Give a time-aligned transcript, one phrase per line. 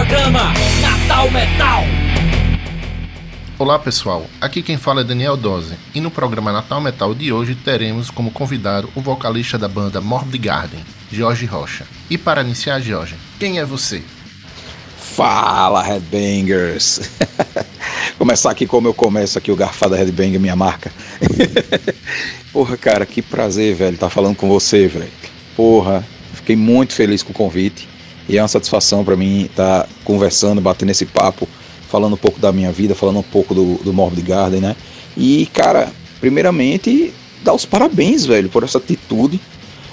[0.00, 1.82] programa Natal Metal.
[3.58, 7.54] Olá pessoal, aqui quem fala é Daniel Dose e no programa Natal Metal de hoje
[7.54, 10.80] teremos como convidado o vocalista da banda Morbid Garden,
[11.12, 11.84] Jorge Rocha.
[12.08, 14.02] E para iniciar, Jorge, quem é você?
[14.96, 17.10] Fala, Headbangers!
[18.16, 20.90] Começar aqui como eu começo aqui o Garfada Headbanger, minha marca.
[22.50, 25.12] Porra, cara, que prazer, velho, estar tá falando com você, velho.
[25.54, 27.86] Porra, fiquei muito feliz com o convite
[28.30, 31.48] e é uma satisfação para mim estar tá conversando, batendo esse papo,
[31.88, 34.76] falando um pouco da minha vida, falando um pouco do, do Morbid Garden, né?
[35.16, 35.88] E, cara,
[36.20, 37.12] primeiramente,
[37.42, 39.40] dar os parabéns, velho, por essa atitude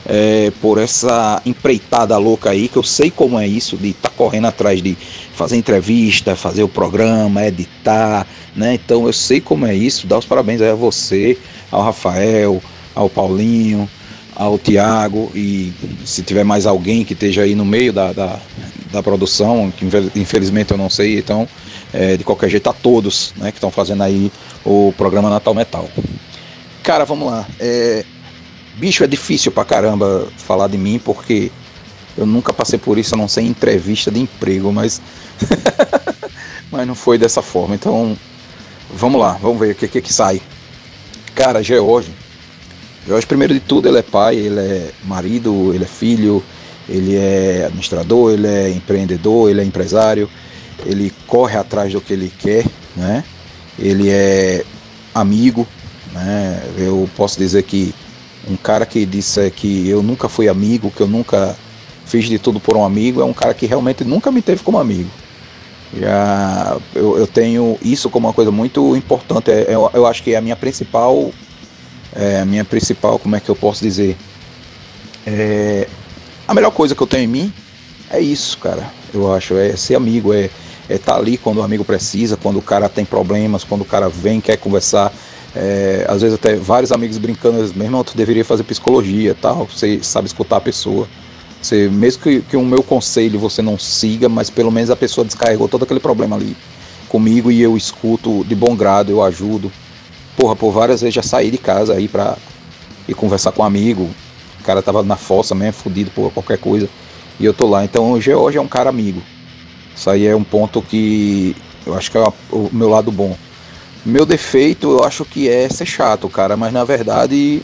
[0.08, 4.16] é, por essa empreitada louca aí, que eu sei como é isso, de estar tá
[4.16, 4.98] correndo atrás de
[5.34, 8.26] fazer entrevista, fazer o programa, editar,
[8.56, 8.76] né?
[8.76, 11.38] Então eu sei como é isso, dar os parabéns a você,
[11.70, 12.62] ao Rafael,
[12.96, 13.90] ao Paulinho,
[14.38, 15.74] ao Tiago e
[16.06, 18.40] se tiver mais alguém que esteja aí no meio da, da,
[18.92, 19.84] da produção, que
[20.16, 21.48] infelizmente eu não sei, então
[21.92, 24.32] é, de qualquer jeito a todos né, que estão fazendo aí
[24.64, 25.90] o programa Natal Metal.
[26.84, 27.48] Cara, vamos lá.
[27.60, 28.06] É,
[28.76, 31.52] Bicho, é difícil pra caramba falar de mim, porque
[32.16, 35.02] eu nunca passei por isso, a não ser em entrevista de emprego, mas.
[36.72, 37.74] mas não foi dessa forma.
[37.74, 38.16] Então,
[38.94, 40.40] vamos lá, vamos ver o que, que, que sai.
[41.34, 42.12] Cara, George.
[43.08, 46.44] George, primeiro de tudo, ele é pai, ele é marido, ele é filho,
[46.90, 50.30] ele é administrador, ele é empreendedor, ele é empresário,
[50.86, 52.66] ele corre atrás do que ele quer,
[52.98, 53.24] né?
[53.80, 54.66] Ele é
[55.16, 55.66] amigo,
[56.14, 56.62] né?
[56.78, 57.94] Eu posso dizer que
[58.50, 61.56] um cara que disse que eu nunca fui amigo, que eu nunca
[62.06, 64.80] fiz de tudo por um amigo, é um cara que realmente nunca me teve como
[64.80, 65.10] amigo.
[65.98, 69.50] Já eu, eu tenho isso como uma coisa muito importante.
[69.50, 71.32] É, eu, eu acho que é a minha principal,
[72.18, 74.18] é, a minha principal, como é que eu posso dizer?
[75.26, 75.88] É,
[76.48, 77.54] a melhor coisa que eu tenho em mim
[78.10, 78.92] é isso, cara.
[79.14, 80.50] Eu acho é ser amigo, é
[80.90, 83.86] estar é tá ali quando o amigo precisa, quando o cara tem problemas, quando o
[83.86, 85.14] cara vem quer conversar,
[85.56, 90.00] é, às vezes até vários amigos brincando, meu irmão, tu deveria fazer psicologia tal, você
[90.02, 91.08] sabe escutar a pessoa.
[91.62, 95.26] Você, mesmo que, que o meu conselho você não siga, mas pelo menos a pessoa
[95.26, 96.56] descarregou todo aquele problema ali
[97.10, 99.72] comigo e eu escuto de bom grado, eu ajudo.
[100.38, 102.38] Porra, por várias vezes já saí de casa aí pra
[103.08, 104.10] ir conversar com um amigo.
[104.62, 106.88] O cara tava na fossa mesmo, fudido por qualquer coisa.
[107.40, 107.84] E eu tô lá.
[107.84, 109.22] Então o George é um cara amigo.
[109.96, 111.56] Isso aí é um ponto que
[111.86, 113.36] eu acho que é o meu lado bom.
[114.06, 117.62] Meu defeito eu acho que é ser chato, cara, mas na verdade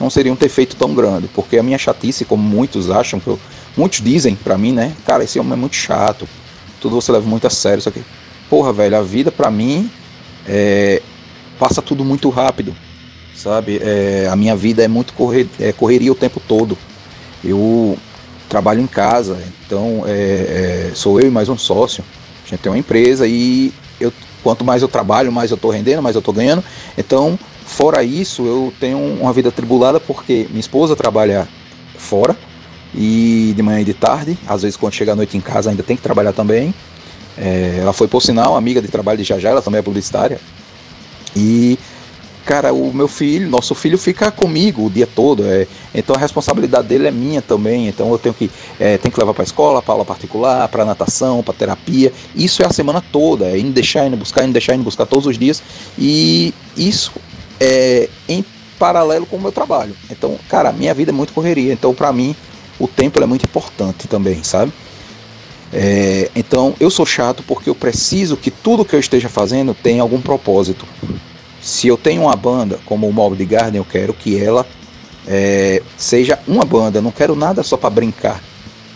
[0.00, 3.38] não seria um defeito tão grande, porque a minha chatice, como muitos acham, que eu,
[3.76, 4.94] muitos dizem pra mim, né?
[5.04, 6.28] Cara, esse homem é muito chato,
[6.80, 8.02] tudo você leva muito a sério, isso aqui.
[8.48, 9.90] Porra, velho, a vida pra mim
[10.46, 11.02] é,
[11.58, 12.74] passa tudo muito rápido,
[13.34, 13.80] sabe?
[13.82, 16.76] É, a minha vida é muito correr, é, correria o tempo todo.
[17.42, 17.98] Eu
[18.48, 22.04] trabalho em casa, então é, é, sou eu e mais um sócio.
[22.44, 24.12] A gente tem uma empresa e eu
[24.44, 26.62] Quanto mais eu trabalho, mais eu estou rendendo, mais eu estou ganhando.
[26.98, 31.48] Então, fora isso, eu tenho uma vida tribulada porque minha esposa trabalha
[31.96, 32.36] fora
[32.94, 34.38] e de manhã e de tarde.
[34.46, 36.74] Às vezes, quando chega à noite em casa, ainda tem que trabalhar também.
[37.38, 40.38] É, ela foi, por sinal, amiga de trabalho de Jajá, ela também é publicitária.
[41.34, 41.78] E
[42.44, 46.86] cara, o meu filho, nosso filho fica comigo o dia todo, é, então a responsabilidade
[46.86, 49.94] dele é minha também, então eu tenho que, é, tenho que levar para escola, para
[49.94, 54.16] aula particular, para natação, para terapia, isso é a semana toda, é indo deixar, indo
[54.16, 55.62] buscar, indo deixar, indo buscar todos os dias,
[55.98, 57.12] e isso
[57.58, 58.44] é em
[58.78, 62.12] paralelo com o meu trabalho, então, cara, a minha vida é muito correria, então para
[62.12, 62.36] mim
[62.78, 64.70] o tempo é muito importante também, sabe?
[65.76, 70.02] É, então eu sou chato porque eu preciso que tudo que eu esteja fazendo tenha
[70.02, 70.86] algum propósito.
[71.60, 74.64] Se eu tenho uma banda como o Mob de Garden, eu quero que ela
[75.26, 76.98] é, seja uma banda.
[76.98, 78.40] Eu não quero nada só para brincar,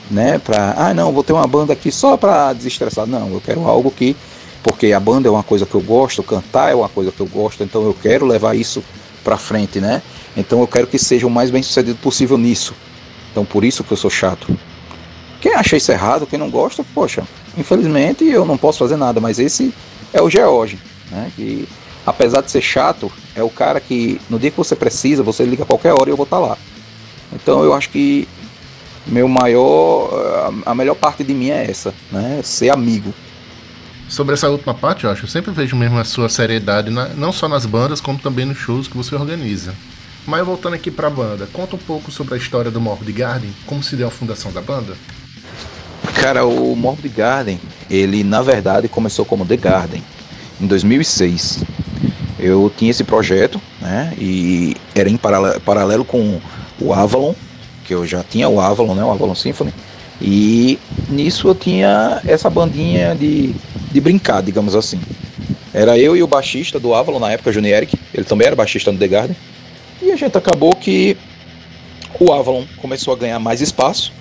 [0.09, 0.39] né?
[0.39, 3.09] Para ah não, vou ter uma banda aqui só para desestressar.
[3.09, 4.15] Não, eu quero algo que
[4.63, 7.27] porque a banda é uma coisa que eu gosto, cantar é uma coisa que eu
[7.27, 8.85] gosto, então eu quero levar isso
[9.25, 10.01] para frente, né?
[10.37, 12.75] Então eu quero que seja o mais bem sucedido possível nisso.
[13.33, 14.47] Então por isso que eu sou chato.
[15.41, 17.23] Quem acha isso errado, quem não gosta, poxa,
[17.57, 19.73] infelizmente eu não posso fazer nada, mas esse
[20.13, 20.79] é o George,
[21.11, 21.31] né?
[21.37, 21.69] Que
[22.05, 25.63] apesar de ser chato, é o cara que no dia que você precisa, você liga
[25.63, 26.59] a qualquer hora e eu vou estar tá lá.
[27.33, 28.27] Então eu acho que
[29.07, 32.41] meu maior, a melhor parte de mim é essa, né?
[32.43, 33.15] Ser amigo.
[34.09, 37.31] Sobre essa última parte, eu acho, eu sempre vejo mesmo a sua seriedade, na, não
[37.31, 39.75] só nas bandas, como também nos shows que você organiza.
[40.27, 43.51] Mas voltando aqui para a banda, conta um pouco sobre a história do Morbid Garden,
[43.67, 44.97] como se deu a fundação da banda?
[46.21, 50.03] Cara, o Morbid Garden, ele na verdade começou como The Garden,
[50.61, 51.65] em 2006
[52.39, 54.13] eu tinha esse projeto, né?
[54.19, 56.41] E era em paralelo, com
[56.81, 57.35] o Avalon,
[57.85, 59.05] que eu já tinha o Avalon, né?
[59.05, 59.73] O Avalon Symphony.
[60.21, 60.79] E
[61.09, 63.55] nisso eu tinha essa bandinha de,
[63.93, 65.01] de brincar, digamos assim.
[65.75, 68.93] Era eu e o baixista do Avalon na época, Juni Eric, ele também era baixista
[68.93, 69.37] no The Garden.
[70.01, 71.17] E a gente acabou que
[72.19, 74.13] o Avalon começou a ganhar mais espaço,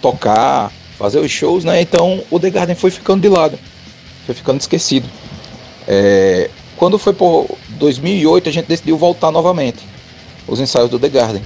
[0.00, 1.80] tocar, fazer os shows, né?
[1.80, 3.58] Então o The Garden foi ficando de lado,
[4.24, 5.08] foi ficando esquecido.
[5.88, 9.80] É, quando foi por 2008, a gente decidiu voltar novamente
[10.46, 11.42] os ensaios do The Garden.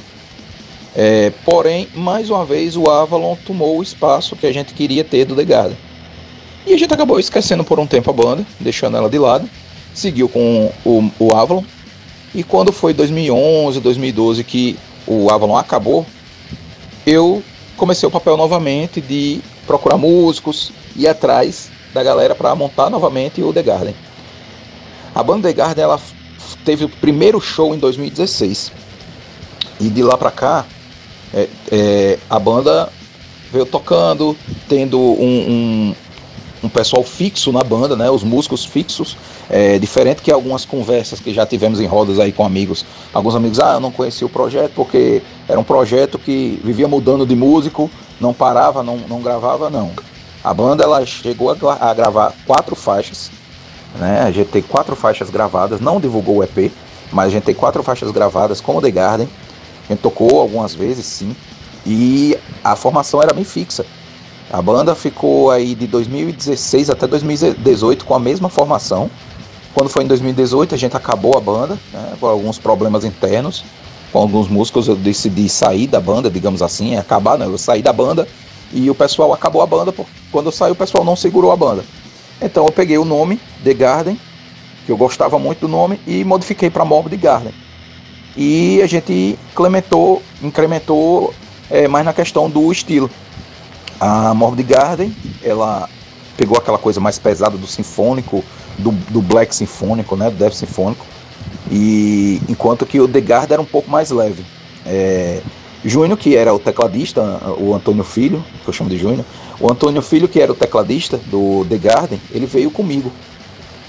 [0.94, 5.24] É, porém, mais uma vez, o Avalon tomou o espaço que a gente queria ter
[5.24, 5.78] do The Garden.
[6.66, 9.48] E a gente acabou esquecendo por um tempo a banda, deixando ela de lado.
[9.94, 11.64] Seguiu com o, o Avalon.
[12.34, 16.04] E quando foi 2011, 2012 que o Avalon acabou,
[17.06, 17.42] eu
[17.76, 23.52] comecei o papel novamente de procurar músicos, ir atrás da galera para montar novamente o
[23.52, 23.94] The Garden.
[25.14, 26.00] A banda The Garden ela
[26.64, 28.72] teve o primeiro show em 2016.
[29.80, 30.64] E de lá para cá,
[31.34, 32.90] é, é, a banda
[33.52, 34.36] veio tocando,
[34.68, 35.94] tendo um, um,
[36.64, 39.16] um, pessoal fixo na banda, né, os músicos fixos,
[39.48, 42.84] é, diferente que algumas conversas que já tivemos em rodas aí com amigos.
[43.12, 47.26] Alguns amigos, ah, eu não conhecia o projeto porque era um projeto que vivia mudando
[47.26, 47.90] de músico,
[48.20, 49.92] não parava, não, não gravava, não.
[50.42, 53.30] A banda ela chegou a, a gravar quatro faixas,
[53.98, 56.70] né, a gente tem quatro faixas gravadas, não divulgou o EP,
[57.12, 59.28] mas a gente tem quatro faixas gravadas com o The Garden,
[59.88, 61.34] a gente tocou algumas vezes, sim.
[61.84, 63.86] E a formação era bem fixa.
[64.50, 69.10] A banda ficou aí de 2016 até 2018 com a mesma formação.
[69.76, 73.62] Quando foi em 2018 a gente acabou a banda, né, por alguns problemas internos.
[74.10, 77.92] Com alguns músicos eu decidi sair da banda, digamos assim, acabar, não, eu saí da
[77.92, 78.26] banda
[78.72, 79.94] e o pessoal acabou a banda,
[80.32, 81.84] quando eu saí o pessoal não segurou a banda.
[82.40, 84.18] Então eu peguei o nome The Garden,
[84.86, 87.52] que eu gostava muito do nome, e modifiquei para Morbid Garden
[88.34, 91.34] e a gente incrementou, incrementou
[91.70, 93.10] é, mais na questão do estilo.
[94.00, 95.86] A Morbid Garden, ela
[96.34, 98.42] pegou aquela coisa mais pesada do sinfônico,
[98.78, 101.04] do, do black sinfônico, né, do death sinfônico,
[101.70, 104.44] e enquanto que o The Garden era um pouco mais leve.
[104.84, 105.40] É,
[105.84, 107.22] Júnior, que era o tecladista,
[107.58, 109.24] o Antônio Filho, que eu chamo de Júnior,
[109.60, 113.12] o Antônio Filho, que era o tecladista do The Garden, ele veio comigo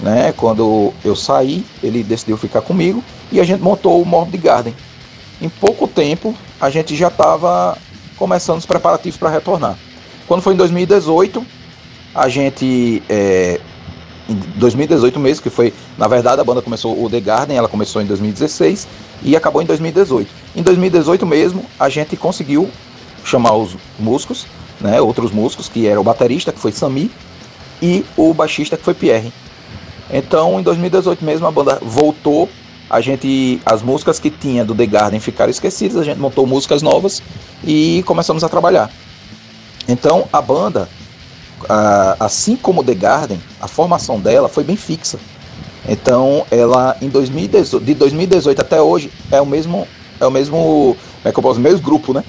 [0.00, 0.32] né?
[0.36, 3.02] Quando eu saí, ele decidiu ficar comigo
[3.32, 4.74] e a gente montou o Morbid Garden.
[5.40, 7.76] Em pouco tempo, a gente já estava
[8.16, 9.76] começando os preparativos para retornar.
[10.26, 11.44] Quando foi em 2018,
[12.14, 13.02] a gente.
[13.08, 13.60] É,
[14.34, 15.72] 2018 mesmo, que foi.
[15.96, 18.86] Na verdade, a banda começou o The Garden, ela começou em 2016
[19.22, 20.30] e acabou em 2018.
[20.54, 22.68] Em 2018 mesmo, a gente conseguiu
[23.24, 24.46] chamar os músicos,
[24.80, 27.10] né, outros músicos, que era o baterista, que foi Sami,
[27.80, 29.32] e o baixista, que foi Pierre.
[30.10, 32.48] Então, em 2018 mesmo, a banda voltou.
[32.90, 35.96] A gente, as músicas que tinha do The Garden ficaram esquecidas.
[35.98, 37.22] A gente montou músicas novas
[37.62, 38.90] e começamos a trabalhar.
[39.86, 40.88] Então, a banda,
[42.18, 45.18] assim como The Garden, a formação dela foi bem fixa.
[45.88, 49.88] Então, ela em 2018, de 2018 até hoje é o mesmo,
[50.20, 52.22] é o mesmo, é que eu posso, o mesmo grupo, né?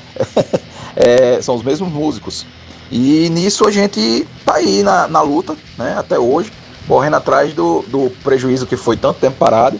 [0.95, 2.45] é, são os mesmos músicos.
[2.91, 5.95] E nisso a gente tá aí na, na luta, né?
[5.97, 6.51] Até hoje
[6.87, 9.79] correndo atrás do, do prejuízo que foi tanto tempo parado.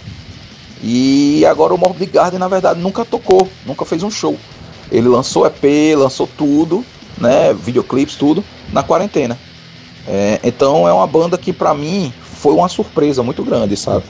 [0.82, 4.38] E agora o Morbid Garden, na verdade, nunca tocou, nunca fez um show.
[4.92, 6.86] Ele lançou EP, lançou tudo,
[7.20, 9.38] né, videoclipes, tudo, na quarentena.
[10.08, 14.04] É, então é uma banda que para mim foi uma surpresa muito grande, sabe?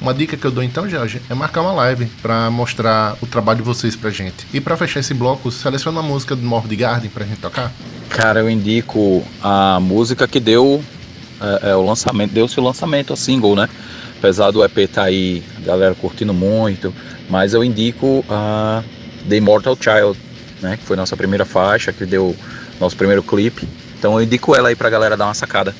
[0.00, 3.58] Uma dica que eu dou então, Jorge, é marcar uma live para mostrar o trabalho
[3.58, 4.46] de vocês pra gente.
[4.52, 7.72] E para fechar esse bloco, seleciona uma música do Morbid Garden pra gente tocar.
[8.08, 10.82] Cara, eu indico a música que deu
[11.40, 13.68] é, é, o lançamento, deu-se o lançamento, a single, né?
[14.18, 16.94] Apesar do EP tá aí, a galera curtindo muito,
[17.28, 18.82] mas eu indico a
[19.28, 20.18] The Immortal Child,
[20.60, 20.76] né?
[20.76, 22.36] Que foi nossa primeira faixa, que deu
[22.80, 23.68] nosso primeiro clipe.
[23.98, 25.74] Então eu indico ela aí pra galera dar uma sacada.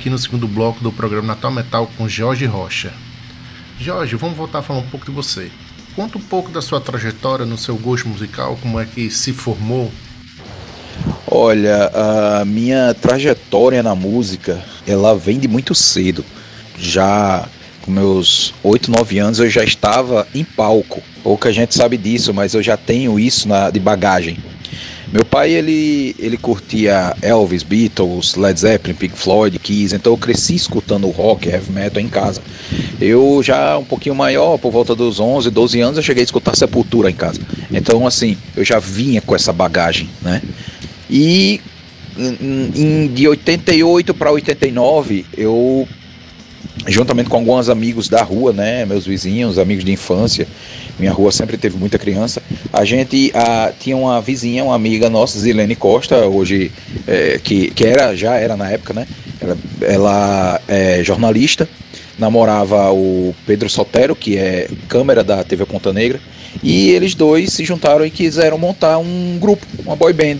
[0.00, 2.90] Aqui no segundo bloco do programa Natal Metal com Jorge Rocha.
[3.78, 5.50] Jorge, vamos voltar a falar um pouco de você.
[5.94, 9.92] Conta um pouco da sua trajetória no seu gosto musical, como é que se formou.
[11.26, 16.24] Olha, a minha trajetória na música, ela vem de muito cedo.
[16.78, 17.46] Já
[17.82, 21.02] com meus 8, 9 anos eu já estava em palco.
[21.22, 24.38] Pouca gente sabe disso, mas eu já tenho isso na, de bagagem.
[25.12, 30.54] Meu pai ele, ele curtia Elvis, Beatles, Led Zeppelin, Pink Floyd, Kiss, então eu cresci
[30.54, 32.40] escutando rock, heavy metal em casa.
[33.00, 36.54] Eu já um pouquinho maior, por volta dos 11, 12 anos, eu cheguei a escutar
[36.54, 37.40] Sepultura em casa.
[37.72, 40.40] Então assim, eu já vinha com essa bagagem, né?
[41.10, 41.60] E
[42.16, 45.88] em, de 88 para 89, eu
[46.86, 50.46] juntamente com alguns amigos da rua, né, meus vizinhos, amigos de infância,
[51.00, 52.42] minha rua sempre teve muita criança.
[52.72, 56.70] A gente a, tinha uma vizinha, uma amiga nossa, Zilene Costa, hoje
[57.06, 59.06] é, que, que era já era na época, né?
[59.40, 61.68] Ela, ela é jornalista,
[62.18, 66.20] namorava o Pedro Sotero, que é câmera da TV Ponta Negra,
[66.62, 70.38] e eles dois se juntaram e quiseram montar um grupo, uma boy band.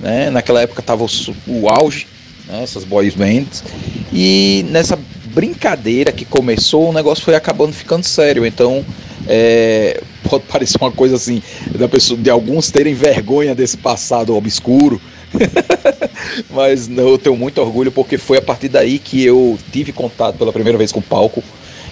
[0.00, 0.30] Né?
[0.30, 1.08] Naquela época tava o,
[1.46, 2.06] o auge,
[2.46, 2.62] né?
[2.62, 3.64] essas boy bands,
[4.12, 4.96] e nessa
[5.34, 8.44] brincadeira que começou, o negócio foi acabando ficando sério.
[8.46, 8.84] Então,
[9.32, 11.40] é, pode parecer uma coisa assim,
[11.78, 15.00] da pessoa, de alguns terem vergonha desse passado obscuro.
[16.50, 20.36] Mas não, eu tenho muito orgulho porque foi a partir daí que eu tive contato
[20.36, 21.44] pela primeira vez com o palco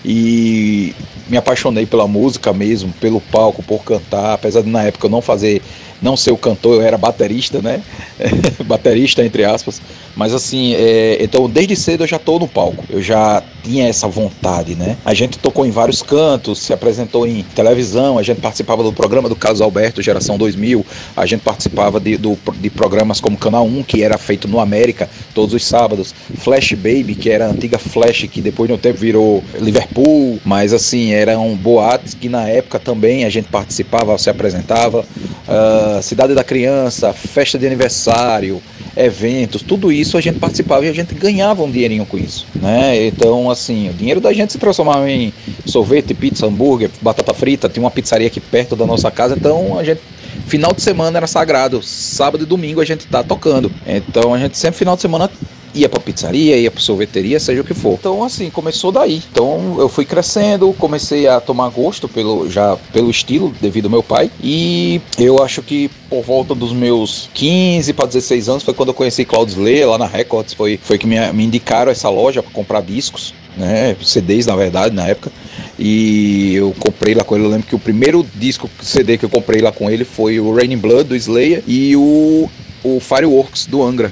[0.05, 0.93] e
[1.29, 5.23] me apaixonei pela música mesmo, pelo palco, por cantar, apesar de na época eu não
[5.23, 5.63] fazer
[6.03, 7.83] não ser o cantor, eu era baterista, né?
[8.67, 9.81] baterista, entre aspas.
[10.19, 14.09] Mas assim, é, então desde cedo eu já tô no palco, eu já tinha essa
[14.09, 14.97] vontade, né?
[15.05, 19.29] A gente tocou em vários cantos, se apresentou em televisão, a gente participava do programa
[19.29, 20.85] do Carlos Alberto, Geração 2000,
[21.17, 25.09] a gente participava de, do, de programas como Canal 1, que era feito no América,
[25.33, 28.99] todos os sábados, Flash Baby, que era a antiga Flash, que depois de um tempo
[28.99, 35.05] virou Liverpool, mas assim, eram boates que na época também a gente participava, se apresentava.
[35.47, 38.61] Uh, Cidade da Criança, festa de aniversário,
[38.99, 43.07] eventos, tudo isso a gente participava e a gente ganhava um dinheirinho com isso, né?
[43.07, 45.33] Então, assim, o dinheiro da gente se transformava em
[45.65, 49.85] sorvete, pizza, hambúrguer, batata frita, tinha uma pizzaria aqui perto da nossa casa, então a
[49.85, 50.01] gente
[50.47, 53.71] final de semana era sagrado, sábado e domingo a gente tá tocando.
[53.87, 55.31] Então a gente sempre final de semana
[55.75, 57.95] ia pra pizzaria, ia pra sorveteria, seja o que for.
[57.95, 59.23] Então, assim, começou daí.
[59.31, 64.03] Então, eu fui crescendo, comecei a tomar gosto pelo, já pelo estilo, devido ao meu
[64.03, 64.31] pai.
[64.43, 68.95] E eu acho que por volta dos meus 15 para 16 anos foi quando eu
[68.95, 70.55] conheci Claudio Slayer lá na Records.
[70.55, 73.35] Foi, foi que me, me indicaram essa loja para comprar discos.
[73.57, 75.33] Né, CDs na verdade na época
[75.79, 77.45] e eu comprei lá com ele.
[77.45, 80.55] Eu lembro que o primeiro disco CD que eu comprei lá com ele foi o
[80.55, 82.49] Raining Blood do Slayer e o,
[82.83, 84.11] o Fireworks do Angra.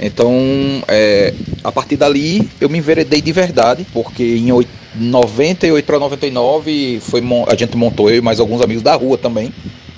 [0.00, 0.32] Então,
[0.88, 4.48] é, a partir dali, eu me enveredei de verdade, porque em
[4.94, 9.52] 98 para 99 foi, a gente montou eu e mais alguns amigos da rua também,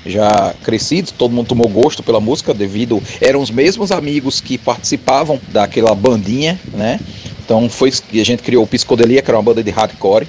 [0.04, 5.40] já crescidos, todo mundo tomou gosto pela música devido eram os mesmos amigos que participavam
[5.52, 6.98] daquela bandinha, né?
[7.44, 10.26] Então foi que a gente criou o Psicodelia, que era uma banda de hardcore.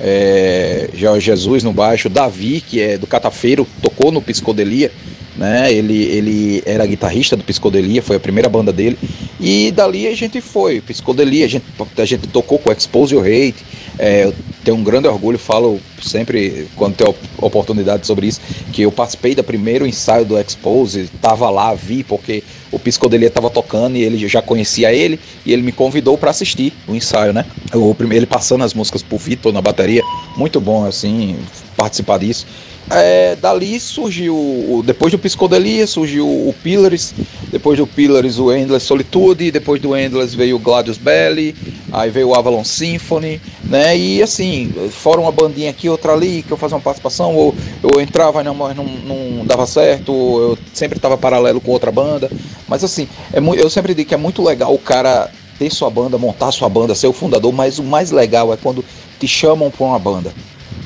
[0.00, 4.90] É, Jesus no baixo, Davi, que é do Catafeiro, tocou no Psicodelia
[5.36, 5.72] né?
[5.72, 8.98] Ele, ele era guitarrista do Psicodelia, foi a primeira banda dele.
[9.40, 11.64] E dali a gente foi, Psicodelia, a gente,
[11.96, 13.64] a gente tocou com Expose Your Hate.
[13.98, 18.40] É, eu tenho um grande orgulho, falo sempre quando tenho oportunidade sobre isso,
[18.72, 22.42] que eu participei do primeiro ensaio do Expose, tava lá, vi, porque
[22.72, 26.72] o Psicodelia estava tocando e ele já conhecia ele, e ele me convidou para assistir
[26.88, 27.44] o ensaio, né?
[27.72, 30.02] O, ele passando as músicas pro Vitor na bateria,
[30.36, 31.36] muito bom, assim,
[31.76, 32.46] participar disso.
[32.90, 37.14] É, dali surgiu, depois do Psicodelia, surgiu o Pillars,
[37.50, 41.56] depois do Pillars o Endless Solitude, depois do Endless veio o Gladius Belly,
[41.90, 43.96] aí veio o Avalon Symphony, né?
[43.96, 48.00] E assim, fora uma bandinha aqui, outra ali, que eu fazia uma participação, ou eu
[48.00, 52.30] entrava e não, não, não dava certo, eu sempre estava paralelo com outra banda.
[52.68, 56.18] Mas assim, é, eu sempre digo que é muito legal o cara ter sua banda,
[56.18, 58.84] montar sua banda, ser o fundador, mas o mais legal é quando
[59.18, 60.34] te chamam para uma banda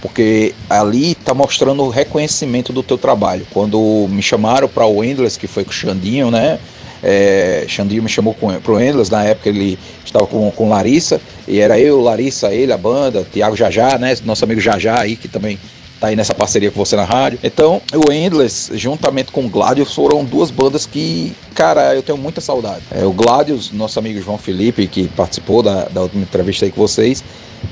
[0.00, 3.46] porque ali está mostrando o reconhecimento do teu trabalho.
[3.52, 6.58] Quando me chamaram para o Endless, que foi com o Xandinho, né?
[7.02, 11.60] É, Xandinho me chamou para o Endless, na época ele estava com, com Larissa, e
[11.60, 14.16] era eu, Larissa, ele, a banda, Tiago Jajá, né?
[14.24, 15.58] Nosso amigo Jajá aí, que também
[16.00, 17.38] tá aí nessa parceria com você na rádio.
[17.42, 22.40] Então, o Endless, juntamente com o Gladius, foram duas bandas que, cara, eu tenho muita
[22.40, 22.82] saudade.
[22.90, 26.80] É, o Gladius, nosso amigo João Felipe, que participou da, da última entrevista aí com
[26.80, 27.22] vocês.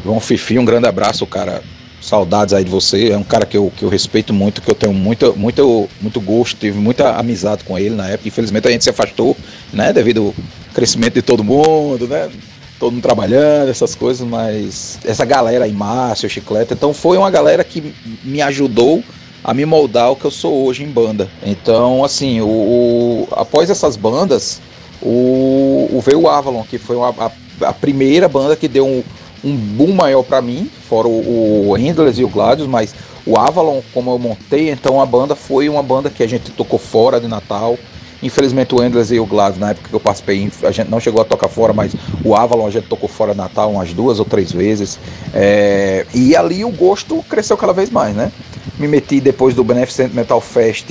[0.04, 1.62] João Fifi, um grande abraço, cara
[2.00, 3.10] Saudades aí de você.
[3.10, 6.20] É um cara que eu, que eu respeito muito, que eu tenho muito, muito, muito
[6.20, 8.28] gosto, tive muita amizade com ele na época.
[8.28, 9.36] Infelizmente a gente se afastou,
[9.72, 9.92] né?
[9.92, 10.34] Devido ao
[10.74, 12.30] crescimento de todo mundo, né?
[12.78, 17.64] Todo mundo trabalhando, essas coisas, mas essa galera aí, Márcio, Chiclete, então foi uma galera
[17.64, 19.02] que me ajudou
[19.42, 21.28] a me moldar o que eu sou hoje em banda.
[21.44, 24.60] Então, assim, o, o após essas bandas,
[25.00, 27.30] o, o veio o Avalon, que foi uma, a,
[27.68, 29.04] a primeira banda que deu um,
[29.44, 32.94] um boom maior para mim, fora o, o Endless e o Gladius, mas
[33.26, 36.78] o Avalon, como eu montei, então a banda foi uma banda que a gente tocou
[36.78, 37.78] fora de Natal.
[38.22, 41.20] Infelizmente o Endless e o Gladius, na época que eu participei, a gente não chegou
[41.20, 41.94] a tocar fora, mas
[42.24, 44.98] o Avalon a gente tocou fora de Natal umas duas ou três vezes.
[45.34, 48.32] É, e ali o gosto cresceu cada vez mais, né?
[48.78, 50.90] Me meti depois do Beneficent Metal Fest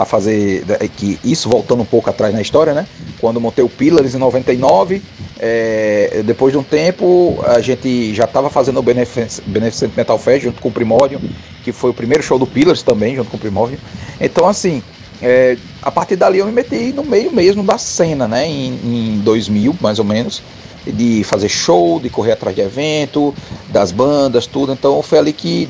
[0.00, 0.64] a fazer
[0.96, 2.86] que isso voltando um pouco atrás na história, né?
[3.20, 5.02] Quando montei o Pillars em 99,
[5.38, 10.44] é, depois de um tempo a gente já estava fazendo o Beneficent, Beneficent Metal Fest
[10.44, 11.20] junto com o Primordium,
[11.62, 13.78] que foi o primeiro show do Pillars também junto com o Primordium.
[14.18, 14.82] Então assim,
[15.20, 18.46] é, a partir dali eu me meti no meio mesmo da cena, né?
[18.46, 20.42] Em, em 2000 mais ou menos
[20.86, 23.34] de fazer show, de correr atrás de evento,
[23.68, 24.72] das bandas, tudo.
[24.72, 25.68] Então foi ali que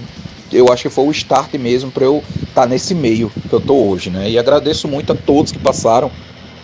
[0.52, 3.58] eu acho que foi o start mesmo para eu estar tá nesse meio que eu
[3.58, 4.30] estou hoje, né?
[4.30, 6.10] E agradeço muito a todos que passaram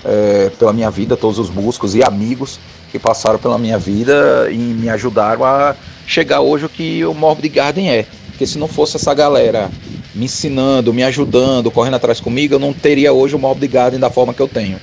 [0.04, 2.58] é, pela minha vida, todos os músicos e amigos
[2.90, 5.74] que passaram pela minha vida e me ajudaram a
[6.06, 8.06] chegar hoje o que o Morbid Garden é.
[8.28, 9.70] Porque se não fosse essa galera
[10.14, 14.10] me ensinando, me ajudando, correndo atrás comigo, eu não teria hoje o Morbid Garden da
[14.10, 14.78] forma que eu tenho.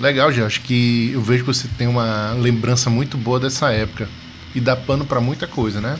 [0.00, 0.42] Legal, Gê.
[0.42, 4.08] Acho que eu vejo que você tem uma lembrança muito boa dessa época
[4.54, 5.98] e dá pano para muita coisa, né?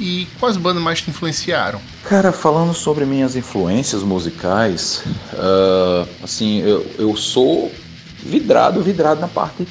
[0.00, 1.78] E quais bandas mais te influenciaram?
[2.04, 5.02] Cara, falando sobre minhas influências musicais,
[5.34, 7.70] uh, assim, eu, eu sou
[8.24, 9.66] vidrado, vidrado na parte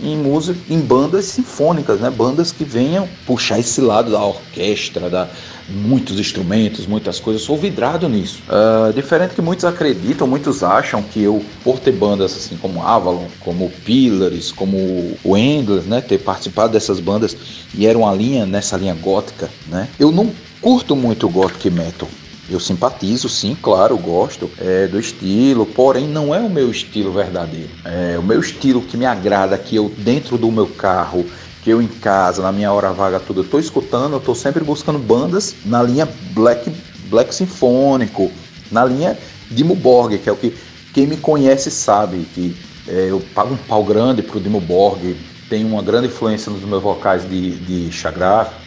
[0.00, 2.10] em música, em bandas sinfônicas, né?
[2.10, 5.28] Bandas que venham puxar esse lado da orquestra, da
[5.68, 7.42] muitos instrumentos, muitas coisas.
[7.42, 8.42] Eu sou vidrado nisso.
[8.48, 13.26] Uh, diferente que muitos acreditam, muitos acham que eu, por ter bandas assim como Avalon,
[13.40, 16.00] como Pillars, como o Endless, né?
[16.00, 17.36] Ter participado dessas bandas
[17.74, 19.88] e era uma linha nessa linha gótica, né?
[19.98, 20.30] Eu não
[20.60, 22.08] curto muito gothic metal.
[22.46, 27.74] Eu simpatizo, sim, claro, gosto é, do estilo, porém não é o meu estilo verdadeiro.
[27.82, 31.30] É o meu estilo que me agrada, que eu dentro do meu carro,
[31.62, 34.62] que eu em casa, na minha hora vaga, tudo, eu tô escutando, eu tô sempre
[34.62, 36.70] buscando bandas na linha black,
[37.08, 38.30] black sinfônico,
[38.70, 39.18] na linha
[39.50, 40.54] Dimo Borg, que é o que
[40.92, 45.16] quem me conhece sabe que é, eu pago um pau grande pro Dimo Borg,
[45.48, 47.90] tem uma grande influência nos meus vocais de, de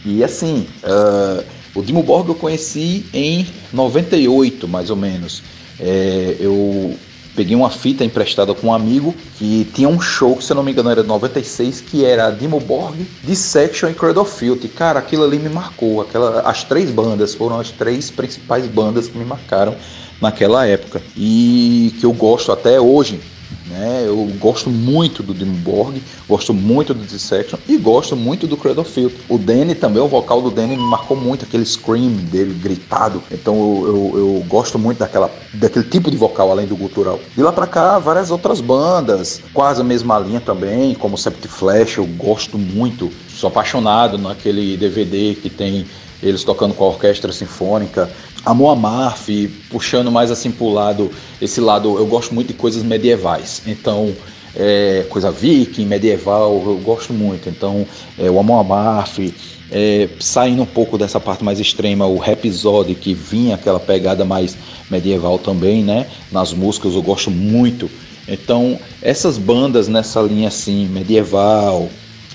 [0.03, 5.43] e assim, uh, o Dimo Borg eu conheci em 98, mais ou menos.
[5.79, 6.95] É, eu
[7.35, 10.63] peguei uma fita emprestada com um amigo que tinha um show, que se eu não
[10.63, 14.67] me engano era de 96, que era Dimo Borg, Dissection e Cradle Filth.
[14.75, 16.01] Cara, aquilo ali me marcou.
[16.01, 19.75] Aquela, as três bandas foram as três principais bandas que me marcaram
[20.19, 21.03] naquela época.
[21.15, 23.21] E que eu gosto até hoje
[23.67, 24.03] né?
[24.05, 28.83] Eu gosto muito do Dimmu Borg, gosto muito do Dissection e gosto muito do Cradle
[28.83, 29.15] Field.
[29.29, 33.21] O Danny também, o vocal do Danny me marcou muito, aquele scream dele gritado.
[33.31, 37.19] Então eu, eu, eu gosto muito daquela, daquele tipo de vocal além do gutural.
[37.35, 41.97] De lá pra cá, várias outras bandas, quase a mesma linha também, como Sept Flash,
[41.97, 43.11] eu gosto muito.
[43.29, 45.85] Sou apaixonado naquele DVD que tem
[46.21, 48.09] eles tocando com a orquestra sinfônica.
[48.47, 49.27] Amor Amarf,
[49.69, 53.61] puxando mais assim pro lado, esse lado, eu gosto muito de coisas medievais.
[53.67, 54.15] Então,
[54.55, 57.49] é, coisa viking, medieval, eu gosto muito.
[57.49, 57.85] Então,
[58.17, 59.33] é, o Amor Amarf,
[59.69, 64.57] é, saindo um pouco dessa parte mais extrema, o Rhapsody, que vinha aquela pegada mais
[64.89, 66.07] medieval também, né?
[66.31, 67.91] Nas músicas eu gosto muito.
[68.25, 71.89] Então, essas bandas nessa linha assim, medieval,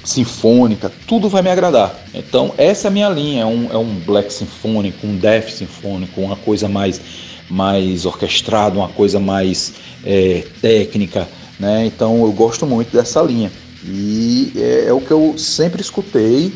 [0.05, 1.95] sinfônica, tudo vai me agradar.
[2.13, 6.21] Então, essa é a minha linha, é um, é um black sinfônico, um death sinfônico,
[6.21, 7.01] uma coisa mais,
[7.49, 11.87] mais orquestrada, uma coisa mais é, técnica, né?
[11.87, 13.51] Então, eu gosto muito dessa linha.
[13.85, 16.53] E é, é o que eu sempre escutei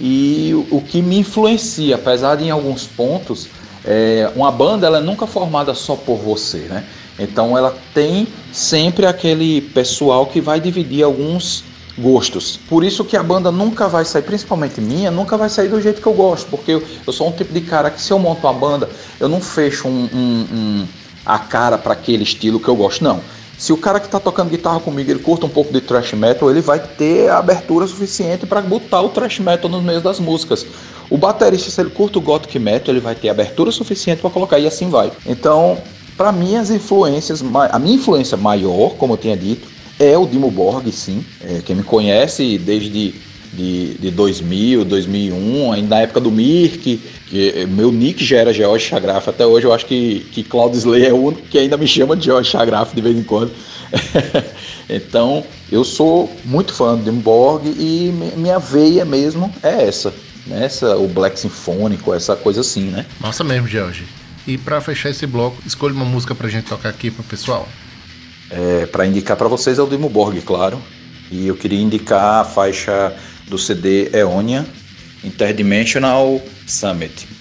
[0.00, 3.48] e o, o, que me influencia, apesar de em alguns pontos,
[3.84, 6.84] é, uma banda ela é nunca formada só por você, né?
[7.18, 11.64] Então ela tem sempre aquele pessoal que vai dividir alguns
[11.98, 12.58] gostos.
[12.68, 16.00] Por isso que a banda nunca vai sair, principalmente minha, nunca vai sair do jeito
[16.00, 18.46] que eu gosto, porque eu, eu sou um tipo de cara que se eu monto
[18.46, 20.86] uma banda, eu não fecho um, um, um
[21.26, 23.20] a cara para aquele estilo que eu gosto, não.
[23.58, 26.48] Se o cara que está tocando guitarra comigo, ele curta um pouco de thrash metal,
[26.48, 30.64] ele vai ter a abertura suficiente para botar o thrash metal nos meios das músicas.
[31.10, 34.60] O baterista, se ele curta o gothic metal, ele vai ter abertura suficiente para colocar
[34.60, 35.10] e assim vai.
[35.26, 35.76] Então,
[36.16, 40.50] para mim, as influências, a minha influência maior, como eu tinha dito, é o Dimo
[40.50, 41.24] Borg, sim.
[41.42, 43.14] É, quem me conhece desde
[43.52, 48.86] de, de 2000, 2001, ainda na época do Mirk, que meu nick já era George
[48.86, 51.86] Chagraf, até hoje eu acho que, que Cloud Slay é o único que ainda me
[51.86, 53.50] chama de George Chagraf de vez em quando.
[54.88, 60.12] então, eu sou muito fã do Dimborg e minha veia mesmo é essa,
[60.46, 60.64] né?
[60.64, 63.06] essa o Black Sinfônico, essa coisa assim, né?
[63.20, 64.04] Nossa mesmo, George.
[64.46, 67.68] E para fechar esse bloco, escolha uma música pra gente tocar aqui pro pessoal.
[68.50, 70.80] É, para indicar para vocês é o Dimo Borg, claro.
[71.30, 73.14] E eu queria indicar a faixa
[73.46, 74.66] do CD Eonia
[75.22, 77.37] Interdimensional Summit.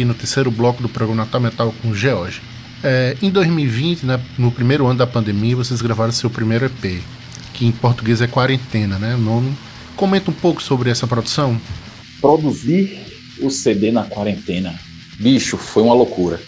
[0.00, 2.40] Aqui no terceiro bloco do programa Natal Metal com George.
[2.82, 7.02] É, em 2020, né, no primeiro ano da pandemia, vocês gravaram seu primeiro EP,
[7.52, 9.14] que em português é Quarentena, né?
[9.14, 9.52] O nome.
[9.96, 11.60] Comenta um pouco sobre essa produção.
[12.20, 12.98] Produzir
[13.42, 14.74] o CD na quarentena,
[15.18, 16.40] bicho, foi uma loucura.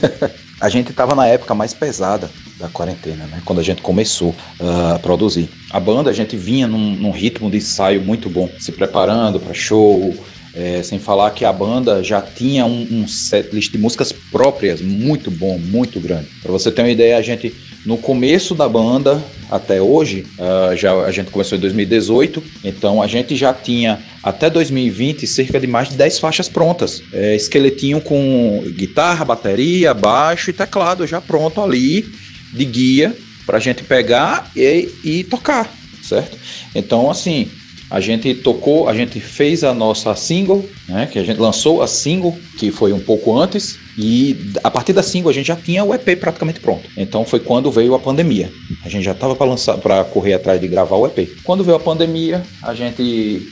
[0.60, 3.42] a gente estava na época mais pesada da quarentena, né?
[3.44, 5.50] Quando a gente começou uh, a produzir.
[5.70, 9.52] A banda, a gente vinha num, num ritmo de ensaio muito bom, se preparando para
[9.52, 10.14] show,
[10.54, 15.30] é, sem falar que a banda já tinha um, um setlist de músicas próprias muito
[15.30, 16.28] bom, muito grande.
[16.42, 20.94] Para você ter uma ideia, a gente no começo da banda até hoje, uh, já
[20.94, 25.90] a gente começou em 2018, então a gente já tinha até 2020 cerca de mais
[25.90, 27.02] de 10 faixas prontas.
[27.12, 32.06] É, esqueletinho com guitarra, bateria, baixo e teclado já pronto ali
[32.52, 33.14] de guia
[33.44, 35.70] para a gente pegar e, e tocar,
[36.02, 36.38] certo?
[36.74, 37.50] Então, assim,
[37.94, 41.86] a gente tocou, a gente fez a nossa single, né, que a gente lançou a
[41.86, 45.84] single, que foi um pouco antes, e a partir da single a gente já tinha
[45.84, 46.90] o EP praticamente pronto.
[46.96, 48.50] Então foi quando veio a pandemia.
[48.84, 51.38] A gente já estava para lançar, para correr atrás de gravar o EP.
[51.44, 53.48] Quando veio a pandemia, a gente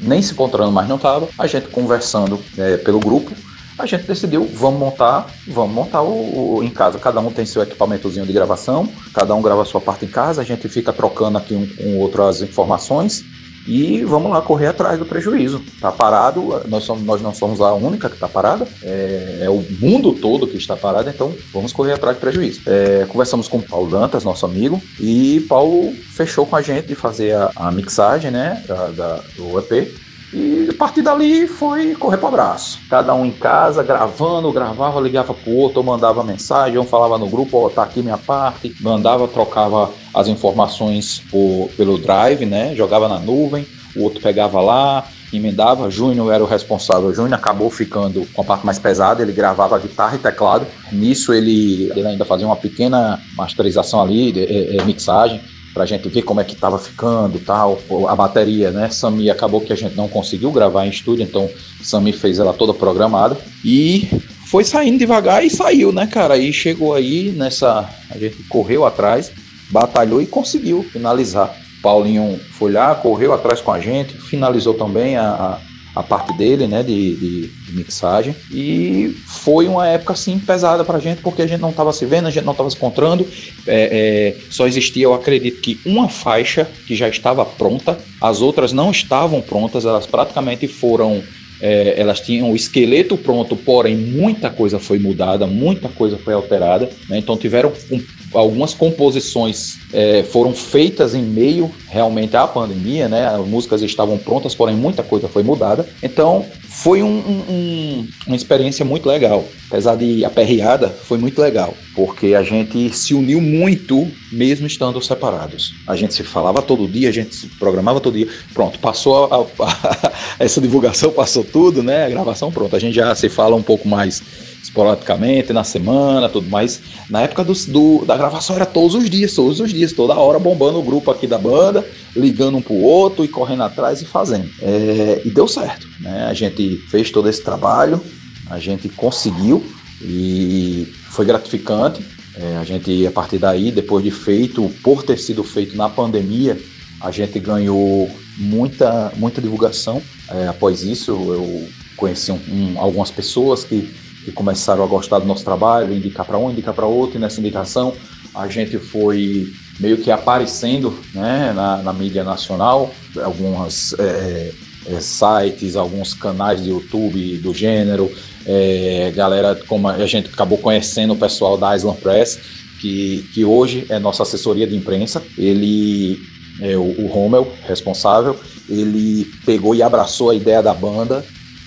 [0.00, 3.32] nem se encontrando mais não estava, a gente conversando é, pelo grupo,
[3.78, 6.98] a gente decidiu, vamos montar, vamos montar o, o, em casa.
[6.98, 10.40] Cada um tem seu equipamentozinho de gravação, cada um grava a sua parte em casa,
[10.40, 13.33] a gente fica trocando aqui um um outro as informações
[13.66, 15.62] e vamos lá correr atrás do prejuízo.
[15.80, 19.64] Tá parado, nós, somos, nós não somos a única que está parada, é, é, o
[19.80, 22.62] mundo todo que está parado, então vamos correr atrás do prejuízo.
[22.66, 26.94] É, conversamos com o Paulo Dantas, nosso amigo, e Paulo fechou com a gente de
[26.94, 30.03] fazer a, a mixagem né, da, da, do EP.
[30.34, 32.80] E a partir dali foi correr para o abraço.
[32.90, 37.28] Cada um em casa, gravando, gravava, ligava pro outro, ou mandava mensagem, um falava no
[37.28, 42.74] grupo, ó, oh, tá aqui minha parte, mandava, trocava as informações por, pelo drive, né?
[42.74, 45.88] Jogava na nuvem, o outro pegava lá, emendava.
[45.88, 47.10] Júnior era o responsável.
[47.10, 50.66] O Júnior acabou ficando com a parte mais pesada, ele gravava guitarra e teclado.
[50.90, 55.40] Nisso ele, ele ainda fazia uma pequena masterização ali, de, de mixagem
[55.74, 58.88] pra gente ver como é que tava ficando tal, a bateria, né?
[58.88, 61.50] Sami acabou que a gente não conseguiu gravar em estúdio, então
[61.82, 64.08] Sami fez ela toda programada e
[64.46, 66.38] foi saindo devagar e saiu, né, cara?
[66.38, 69.32] E chegou aí nessa, a gente correu atrás,
[69.70, 71.52] batalhou e conseguiu finalizar.
[71.82, 75.60] Paulinho foi lá, correu atrás com a gente, finalizou também a, a
[75.94, 78.34] a parte dele, né, de, de, de, mixagem.
[78.50, 82.26] E foi uma época, assim, pesada pra gente, porque a gente não tava se vendo,
[82.26, 83.26] a gente não tava se encontrando.
[83.66, 88.72] É, é, só existia, eu acredito que uma faixa que já estava pronta, as outras
[88.72, 91.22] não estavam prontas, elas praticamente foram.
[91.60, 96.90] É, elas tinham o esqueleto pronto, porém muita coisa foi mudada, muita coisa foi alterada,
[97.08, 97.16] né?
[97.16, 98.02] então tiveram um
[98.34, 103.26] algumas composições é, foram feitas em meio realmente à pandemia, né?
[103.26, 105.86] As músicas estavam prontas, porém muita coisa foi mudada.
[106.02, 109.44] Então foi um, um, uma experiência muito legal.
[109.70, 115.72] Apesar de aperreada, foi muito legal, porque a gente se uniu muito mesmo estando separados.
[115.86, 118.28] A gente se falava todo dia, a gente se programava todo dia.
[118.52, 122.06] Pronto, passou a, a, a, essa divulgação, passou tudo, né?
[122.06, 122.74] A gravação, pronto.
[122.74, 124.22] A gente já se fala um pouco mais
[124.64, 126.80] esporadicamente, na semana, tudo mais.
[127.10, 130.38] Na época do, do, da gravação era todos os dias, todos os dias, toda hora
[130.38, 134.50] bombando o grupo aqui da banda, ligando um pro outro e correndo atrás e fazendo.
[134.62, 136.26] É, e deu certo, né?
[136.28, 138.00] A gente fez todo esse trabalho,
[138.48, 139.62] a gente conseguiu
[140.00, 142.02] e foi gratificante.
[142.36, 146.58] É, a gente, a partir daí, depois de feito, por ter sido feito na pandemia,
[147.00, 150.02] a gente ganhou muita, muita divulgação.
[150.30, 153.88] É, após isso, eu conheci um, um, algumas pessoas que
[154.24, 157.40] que começaram a gostar do nosso trabalho, indicar para um, indicar para outro, e nessa
[157.40, 157.92] indicação
[158.34, 159.46] a gente foi
[159.78, 164.52] meio que aparecendo né, na, na mídia nacional, algumas é,
[164.86, 168.10] é, sites, alguns canais de YouTube do gênero,
[168.46, 172.40] é, galera, como a gente acabou conhecendo o pessoal da Island Press,
[172.80, 176.18] que, que hoje é nossa assessoria de imprensa, ele
[176.60, 181.24] é o, o Rommel, responsável, ele pegou e abraçou a ideia da banda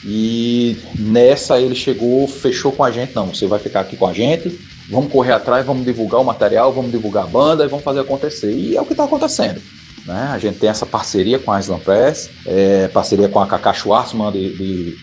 [0.09, 4.13] e nessa ele chegou, fechou com a gente, não, você vai ficar aqui com a
[4.13, 4.57] gente,
[4.89, 8.53] vamos correr atrás, vamos divulgar o material, vamos divulgar a banda e vamos fazer acontecer.
[8.53, 9.61] E é o que está acontecendo.
[10.05, 10.29] Né?
[10.31, 13.73] A gente tem essa parceria com a Island Press, é, parceria com a Cacá
[14.31, 14.97] de, de,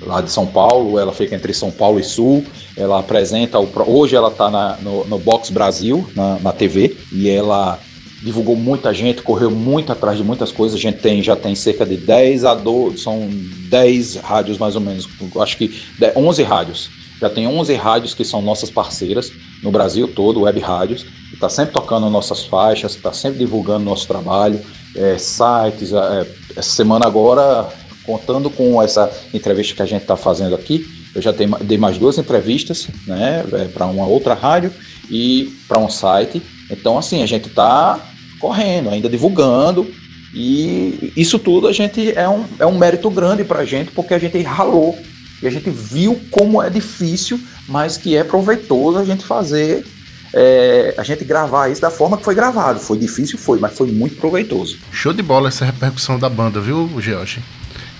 [0.00, 2.42] lá de São Paulo, ela fica entre São Paulo e Sul,
[2.78, 7.78] ela apresenta, o, hoje ela está no, no Box Brasil, na, na TV, e ela
[8.22, 10.78] divulgou muita gente, correu muito atrás de muitas coisas.
[10.78, 13.28] A gente tem, já tem cerca de 10 a 12, são
[13.68, 15.08] 10 rádios mais ou menos,
[15.40, 15.82] acho que
[16.14, 16.90] 11 rádios.
[17.20, 21.72] Já tem 11 rádios que são nossas parceiras no Brasil todo, web rádios, está sempre
[21.72, 24.60] tocando nossas faixas, está sempre divulgando nosso trabalho,
[24.94, 25.92] é, sites.
[25.92, 27.70] É, essa semana agora
[28.06, 31.98] Contando com essa entrevista que a gente está fazendo aqui, eu já dei, dei mais
[31.98, 34.72] duas entrevistas, né, é, para uma outra rádio
[35.10, 36.40] e para um site.
[36.70, 37.98] Então, assim, a gente está
[38.38, 39.86] correndo, ainda divulgando,
[40.34, 44.12] e isso tudo a gente é um, é um mérito grande para a gente, porque
[44.12, 44.98] a gente ralou
[45.42, 49.86] e a gente viu como é difícil, mas que é proveitoso a gente fazer,
[50.32, 52.80] é, a gente gravar isso da forma que foi gravado.
[52.80, 54.78] Foi difícil, foi, mas foi muito proveitoso.
[54.92, 57.42] Show de bola essa repercussão da banda, viu, George?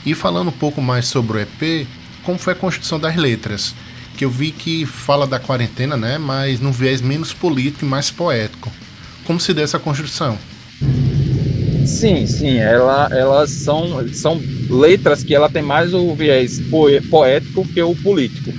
[0.04, 1.86] E falando um pouco mais sobre o EP,
[2.22, 3.74] como foi a construção das letras?
[4.16, 6.18] Que eu vi que fala da quarentena, né?
[6.18, 8.72] Mas num viés menos político e mais poético.
[9.24, 10.38] Como se deu essa construção?
[11.86, 16.60] Sim, sim, ela, elas são, são letras que ela tem mais o viés
[17.08, 18.52] poético que o político.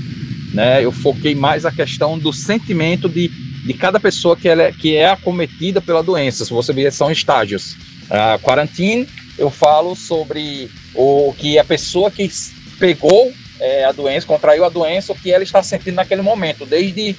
[0.53, 0.83] Né?
[0.83, 4.95] Eu foquei mais a questão do sentimento de, de cada pessoa que, ela é, que
[4.95, 6.45] é acometida pela doença.
[6.45, 7.75] Se você ver, são estágios.
[8.09, 12.29] A quarantine, eu falo sobre o que a pessoa que
[12.79, 17.15] pegou é, a doença, contraiu a doença, o que ela está sentindo naquele momento, desde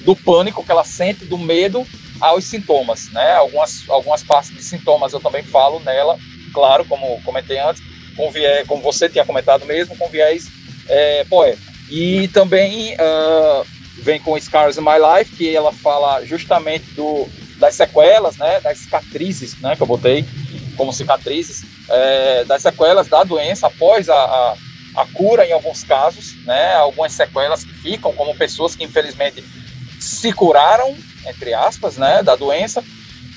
[0.00, 1.86] do pânico que ela sente, do medo,
[2.20, 3.34] aos sintomas, né?
[3.34, 6.16] Algumas, algumas partes de sintomas eu também falo nela,
[6.52, 7.82] claro, como comentei antes,
[8.16, 10.48] com viés, como você tinha comentado mesmo, com viés
[10.88, 11.72] é, poético.
[11.90, 13.66] E também uh,
[13.98, 17.28] vem com Scars in My Life, que ela fala justamente do,
[17.58, 18.60] das sequelas, né?
[18.60, 19.76] Das cicatrizes, né?
[19.76, 20.24] Que eu botei
[20.76, 24.56] como cicatrizes, é, das sequelas da doença após a, a,
[24.94, 26.74] a cura em alguns casos, né?
[26.74, 29.44] Algumas sequelas que ficam, como pessoas que infelizmente
[30.00, 32.82] se curaram entre aspas, né, da doença,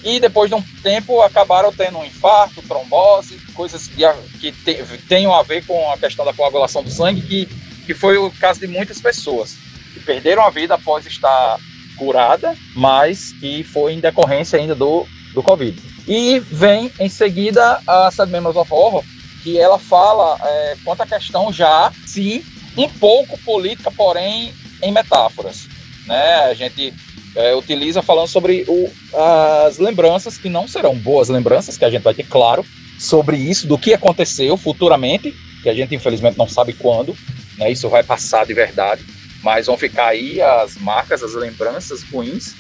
[0.04, 4.04] e depois de um tempo acabaram tendo um infarto, trombose, coisas que,
[4.40, 7.46] que te, tenham a ver com a questão da coagulação do sangue, que,
[7.86, 9.56] que foi o caso de muitas pessoas
[9.94, 11.58] que perderam a vida após estar
[11.98, 15.82] curada, mas que foi em decorrência ainda do, do Covid.
[16.08, 19.04] E vem em seguida a Sad of Horror,
[19.46, 22.44] que ela fala é, quanto à questão já, sim,
[22.76, 25.68] um pouco política, porém em metáforas.
[26.08, 26.46] Né?
[26.46, 26.92] A gente
[27.36, 32.02] é, utiliza falando sobre o, as lembranças que não serão boas lembranças, que a gente
[32.02, 32.66] vai ter claro
[32.98, 35.32] sobre isso, do que aconteceu futuramente,
[35.62, 37.16] que a gente infelizmente não sabe quando,
[37.60, 39.06] né, isso vai passar de verdade,
[39.44, 42.56] mas vão ficar aí as marcas, as lembranças ruins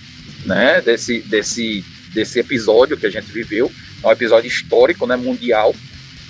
[0.45, 1.83] né, desse, desse,
[2.13, 3.71] desse episódio que a gente viveu,
[4.03, 5.73] é um episódio histórico, né, mundial,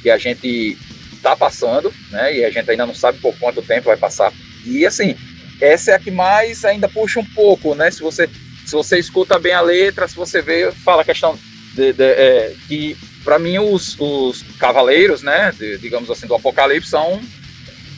[0.06, 0.78] que a gente
[1.14, 4.32] está passando, né, e a gente ainda não sabe por quanto tempo vai passar.
[4.64, 5.16] E assim,
[5.60, 7.90] essa é a que mais ainda puxa um pouco, né?
[7.90, 8.30] Se você,
[8.64, 11.40] se você escuta bem a letra, se você vê, fala a questão
[11.74, 16.92] de, de é, que para mim os, os cavaleiros, né, de, digamos assim, do Apocalipse
[16.92, 17.20] são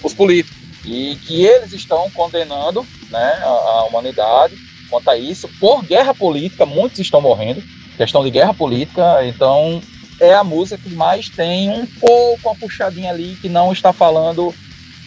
[0.01, 0.55] os políticos
[0.85, 4.55] e que eles estão condenando, né, a, a humanidade
[4.89, 6.65] quanto a isso por guerra política.
[6.65, 7.61] Muitos estão morrendo,
[7.97, 9.25] questão de guerra política.
[9.25, 9.81] Então
[10.19, 14.53] é a música que mais tem um pouco uma puxadinha ali que não está falando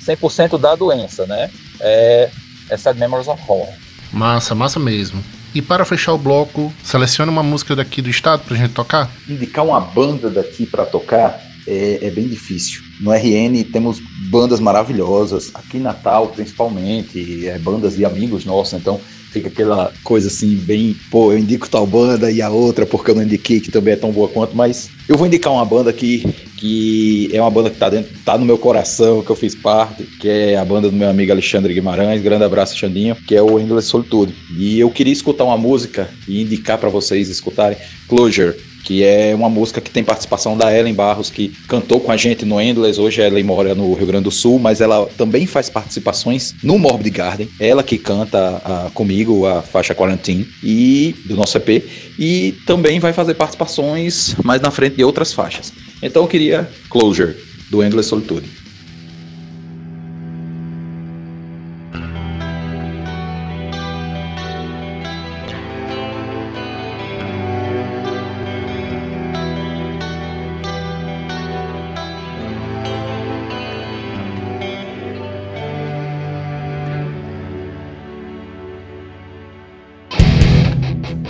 [0.05, 1.51] 100% da doença, né?
[1.81, 2.31] É,
[2.69, 3.73] é Sad Memories of Horror.
[4.13, 5.23] Massa, massa mesmo.
[5.55, 9.11] E para fechar o bloco, selecione uma música daqui do estado pra gente tocar?
[9.29, 12.83] Indicar uma banda daqui para tocar é, é, bem difícil.
[13.01, 14.01] No RN temos
[14.31, 19.01] bandas maravilhosas, aqui em Natal principalmente, é, bandas de amigos nossos, então
[19.31, 23.14] fica aquela coisa assim, bem, pô, eu indico tal banda e a outra porque eu
[23.14, 26.24] não indiquei, que também é tão boa quanto, mas eu vou indicar uma banda aqui
[26.61, 30.03] que é uma banda que tá dentro, tá no meu coração, que eu fiz parte,
[30.03, 33.59] que é a banda do meu amigo Alexandre Guimarães, grande abraço Xandinho, que é o
[33.59, 34.35] Endless Solitude.
[34.59, 38.55] E eu queria escutar uma música e indicar para vocês escutarem Closure,
[38.85, 42.45] que é uma música que tem participação da Ellen Barros, que cantou com a gente
[42.45, 43.01] no Endless.
[43.01, 47.11] Hoje ela mora no Rio Grande do Sul, mas ela também faz participações no Morbid
[47.11, 47.49] Garden.
[47.59, 51.85] Ela que canta a, comigo a faixa Quarantine e do nosso EP
[52.18, 55.72] e também vai fazer participações mais na frente de outras faixas.
[56.03, 57.37] Então eu queria Closure
[57.70, 58.60] do Endless Solitude.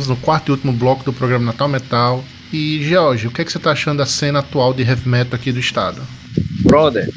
[0.00, 2.24] Voltamos no quarto e último bloco do programa Natal Metal.
[2.52, 5.38] E, George, o que, é que você tá achando da cena atual de heavy metal
[5.38, 6.00] aqui do estado?
[6.62, 7.08] Brother,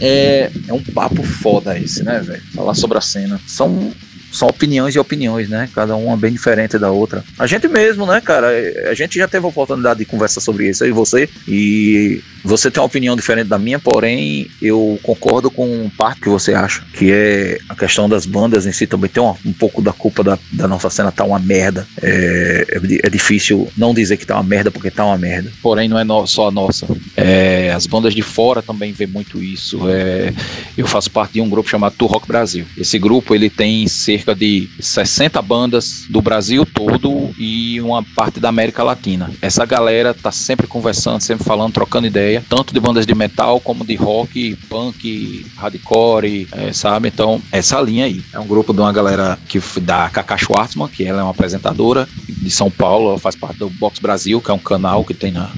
[0.00, 2.42] é, é um papo foda esse, né, velho?
[2.54, 3.40] Falar sobre a cena.
[3.46, 3.92] São,
[4.34, 5.68] são opiniões e opiniões, né?
[5.74, 7.24] Cada uma bem diferente da outra.
[7.38, 8.48] A gente mesmo, né, cara?
[8.90, 11.28] A gente já teve a oportunidade de conversar sobre isso, eu e você.
[11.46, 16.52] E você tem uma opinião diferente da minha, porém eu concordo com parte que você
[16.52, 19.92] acha, que é a questão das bandas em si também tem uma- um pouco da
[19.92, 21.86] culpa da, da nossa cena tá uma merda.
[22.02, 25.50] É, é é difícil não dizer que tá uma merda porque tá uma merda.
[25.62, 26.86] Porém, não é no- só a nossa.
[27.16, 29.80] É, as bandas de fora também vê muito isso.
[29.88, 30.32] É,
[30.76, 32.64] eu faço parte de um grupo chamado Tu Rock Brasil.
[32.76, 38.48] Esse grupo ele tem cerca de 60 bandas do Brasil todo e uma parte da
[38.48, 39.28] América Latina.
[39.42, 43.84] Essa galera tá sempre conversando, sempre falando, trocando ideia, tanto de bandas de metal como
[43.84, 47.08] de rock, punk, hardcore, é, sabe?
[47.08, 48.22] Então, essa linha aí.
[48.32, 52.08] É um grupo de uma galera que da Cacá Schwartzman, que ela é uma apresentadora
[52.28, 55.32] de São Paulo, ela faz parte do Box Brasil, que é um canal que tem
[55.32, 55.50] na,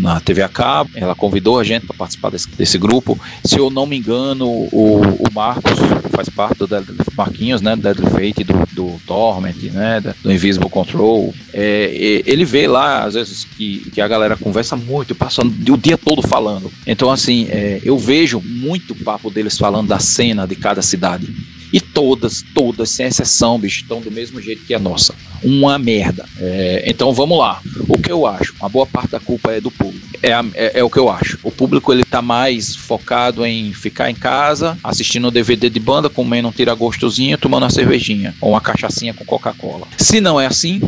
[0.00, 0.90] na TV a cabo.
[0.94, 3.18] Ela convidou a gente para participar desse, desse grupo.
[3.44, 5.78] Se eu não me engano, o, o Marcos
[6.10, 11.34] faz parte do Deadly, Marquinhos, né, Deadly Fate, do, do Torment, né, do Invisible Control.
[11.52, 15.98] É, ele vê lá, às vezes, que, que a galera conversa muito, passando o dia
[15.98, 16.72] todo falando.
[16.86, 21.28] Então, assim, é, eu vejo muito papo deles falando da cena de cada cidade.
[21.72, 25.14] E todas, todas, sem exceção, bicho, estão do mesmo jeito que a nossa.
[25.42, 26.26] Uma merda.
[26.38, 27.60] É, então vamos lá.
[27.88, 28.54] O que eu acho?
[28.60, 30.06] Uma boa parte da culpa é do público.
[30.22, 31.38] É, é- é o que eu acho.
[31.42, 36.10] O público ele tá mais focado em ficar em casa, assistindo o DVD de banda,
[36.10, 39.86] comendo um tira-gostozinho, tomando uma cervejinha ou uma cachaçinha com Coca-Cola.
[39.96, 40.80] Se não é assim,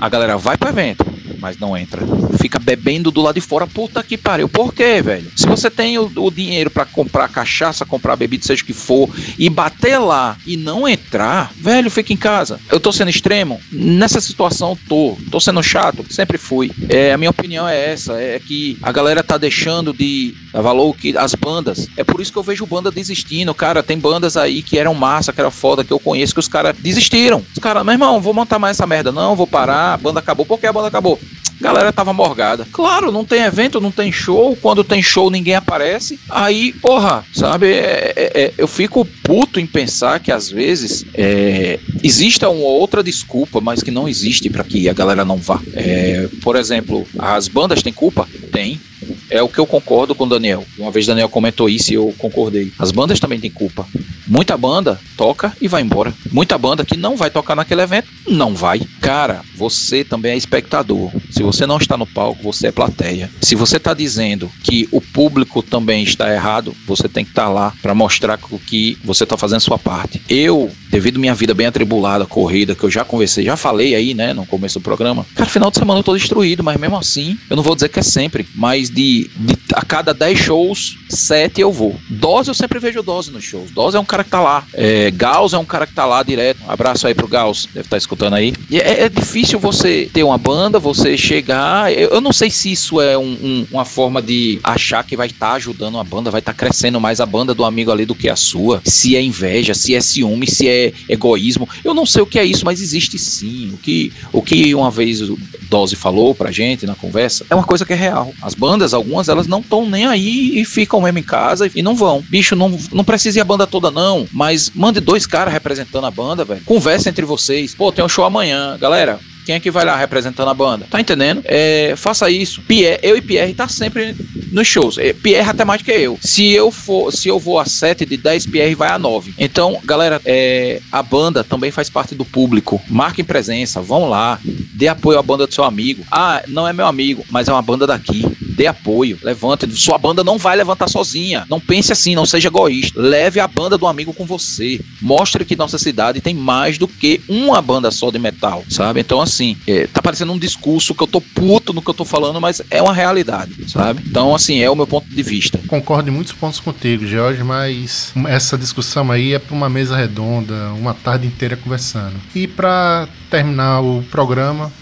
[0.00, 1.04] a galera vai pro evento,
[1.42, 2.00] mas não entra.
[2.40, 3.66] Fica bebendo do lado de fora.
[3.66, 4.48] Puta que pariu.
[4.48, 5.30] Por quê, velho?
[5.36, 9.10] Se você tem o, o dinheiro pra comprar cachaça, comprar bebida, seja o que for,
[9.36, 12.60] e bater lá e não entrar, velho, fica em casa.
[12.70, 13.60] Eu tô sendo extremo?
[13.72, 15.18] Nessa situação, tô.
[15.32, 16.06] Tô sendo chato?
[16.08, 16.70] Sempre fui.
[16.88, 20.94] É, a minha opinião é essa: é que a galera tá deixando de dar valor
[20.96, 21.88] que as bandas.
[21.96, 23.52] É por isso que eu vejo banda desistindo.
[23.52, 26.48] Cara, tem bandas aí que eram massa, que era foda, que eu conheço, que os
[26.48, 27.44] caras desistiram.
[27.52, 29.10] Os caras, meu irmão, vou montar mais essa merda.
[29.10, 30.46] Não, vou parar, a banda acabou.
[30.46, 31.18] Por que a banda acabou?
[31.62, 32.66] Galera tava morgada.
[32.72, 34.56] Claro, não tem evento, não tem show.
[34.60, 36.18] Quando tem show, ninguém aparece.
[36.28, 37.72] Aí, porra, sabe?
[37.72, 43.02] é- é- é, eu fico puto em pensar que às vezes é, exista uma outra
[43.02, 45.60] desculpa, mas que não existe pra que a galera não vá.
[45.74, 48.28] É, por exemplo, as bandas têm culpa?
[48.50, 48.80] Tem.
[49.28, 50.64] É o que eu concordo com o Daniel.
[50.78, 52.72] Uma vez o Daniel comentou isso e eu concordei.
[52.78, 53.86] As bandas também têm culpa.
[54.28, 56.14] Muita banda toca e vai embora.
[56.30, 58.80] Muita banda que não vai tocar naquele evento, não vai.
[59.00, 61.10] Cara, você também é espectador.
[61.32, 63.30] Se você não está no palco, você é plateia.
[63.40, 67.72] Se você está dizendo que o público também está errado, você tem que estar lá
[67.80, 70.20] para mostrar que você está fazendo sua parte.
[70.28, 74.32] Eu, devido minha vida bem atribulada, corrida, que eu já conversei, já falei aí, né,
[74.32, 75.26] no começo do programa.
[75.34, 77.98] Cara, final de semana eu tô destruído, mas mesmo assim, eu não vou dizer que
[77.98, 81.96] é sempre, mas de, de a cada 10 shows, 7 eu vou.
[82.08, 83.70] Dose eu sempre vejo Dose nos shows.
[83.70, 84.64] Dose é um cara que tá lá.
[84.74, 86.60] É, Gauss é um cara que tá lá direto.
[86.66, 88.52] Um abraço aí pro Gauss, deve estar escutando aí.
[88.70, 91.92] E é, é difícil você ter uma banda, você chegar.
[91.92, 95.28] Eu, eu não sei se isso é um- um- uma forma de achar que vai
[95.28, 98.28] estar ajudando a banda, vai estar crescendo mais a banda do amigo ali do que
[98.28, 98.80] a sua.
[98.84, 101.68] Se é inveja, se é ciúme, se é egoísmo.
[101.84, 103.70] Eu não sei o que é isso, mas existe sim.
[103.72, 105.38] O que, o que uma vez o
[105.70, 108.32] Dose falou pra gente na conversa é uma coisa que é real.
[108.42, 111.94] As bandas, algumas, elas não estão nem aí e ficam mesmo em casa e não
[111.94, 112.22] vão.
[112.28, 114.26] Bicho, não, não precisa ir a banda toda, não.
[114.32, 116.60] Mas mande dois caras representando a banda, velho.
[116.64, 117.74] Conversa entre vocês.
[117.74, 118.76] Pô, tem um show amanhã.
[118.80, 120.86] Galera, quem é que vai lá representando a banda?
[120.90, 121.42] Tá entendendo?
[121.44, 122.62] É, faça isso.
[122.62, 124.14] Pierre, eu e Pierre tá sempre
[124.52, 124.98] nos shows.
[124.98, 126.18] É, Pierre até mais que eu.
[126.20, 129.34] Se eu for, se eu vou a 7 de 10, Pierre vai a 9.
[129.38, 132.80] Então, galera, é, a banda também faz parte do público.
[132.88, 136.04] Marquem presença, vão lá, dê apoio à banda do seu amigo.
[136.10, 138.24] Ah, não é meu amigo, mas é uma banda daqui.
[138.40, 139.70] Dê apoio, levante.
[139.74, 141.46] Sua banda não vai levantar sozinha.
[141.48, 143.00] Não pense assim, não seja egoísta.
[143.00, 144.80] Leve a banda do amigo com você.
[145.00, 149.00] Mostre que nossa cidade tem mais do que uma banda só de metal, sabe?
[149.00, 149.31] Então, assim,
[149.66, 152.60] é, tá parecendo um discurso que eu tô puto no que eu tô falando, mas
[152.70, 154.02] é uma realidade, sabe?
[154.06, 155.58] Então, assim, é o meu ponto de vista.
[155.66, 160.72] Concordo em muitos pontos contigo, Jorge, mas essa discussão aí é para uma mesa redonda,
[160.74, 162.14] uma tarde inteira conversando.
[162.34, 164.72] E para terminar o programa,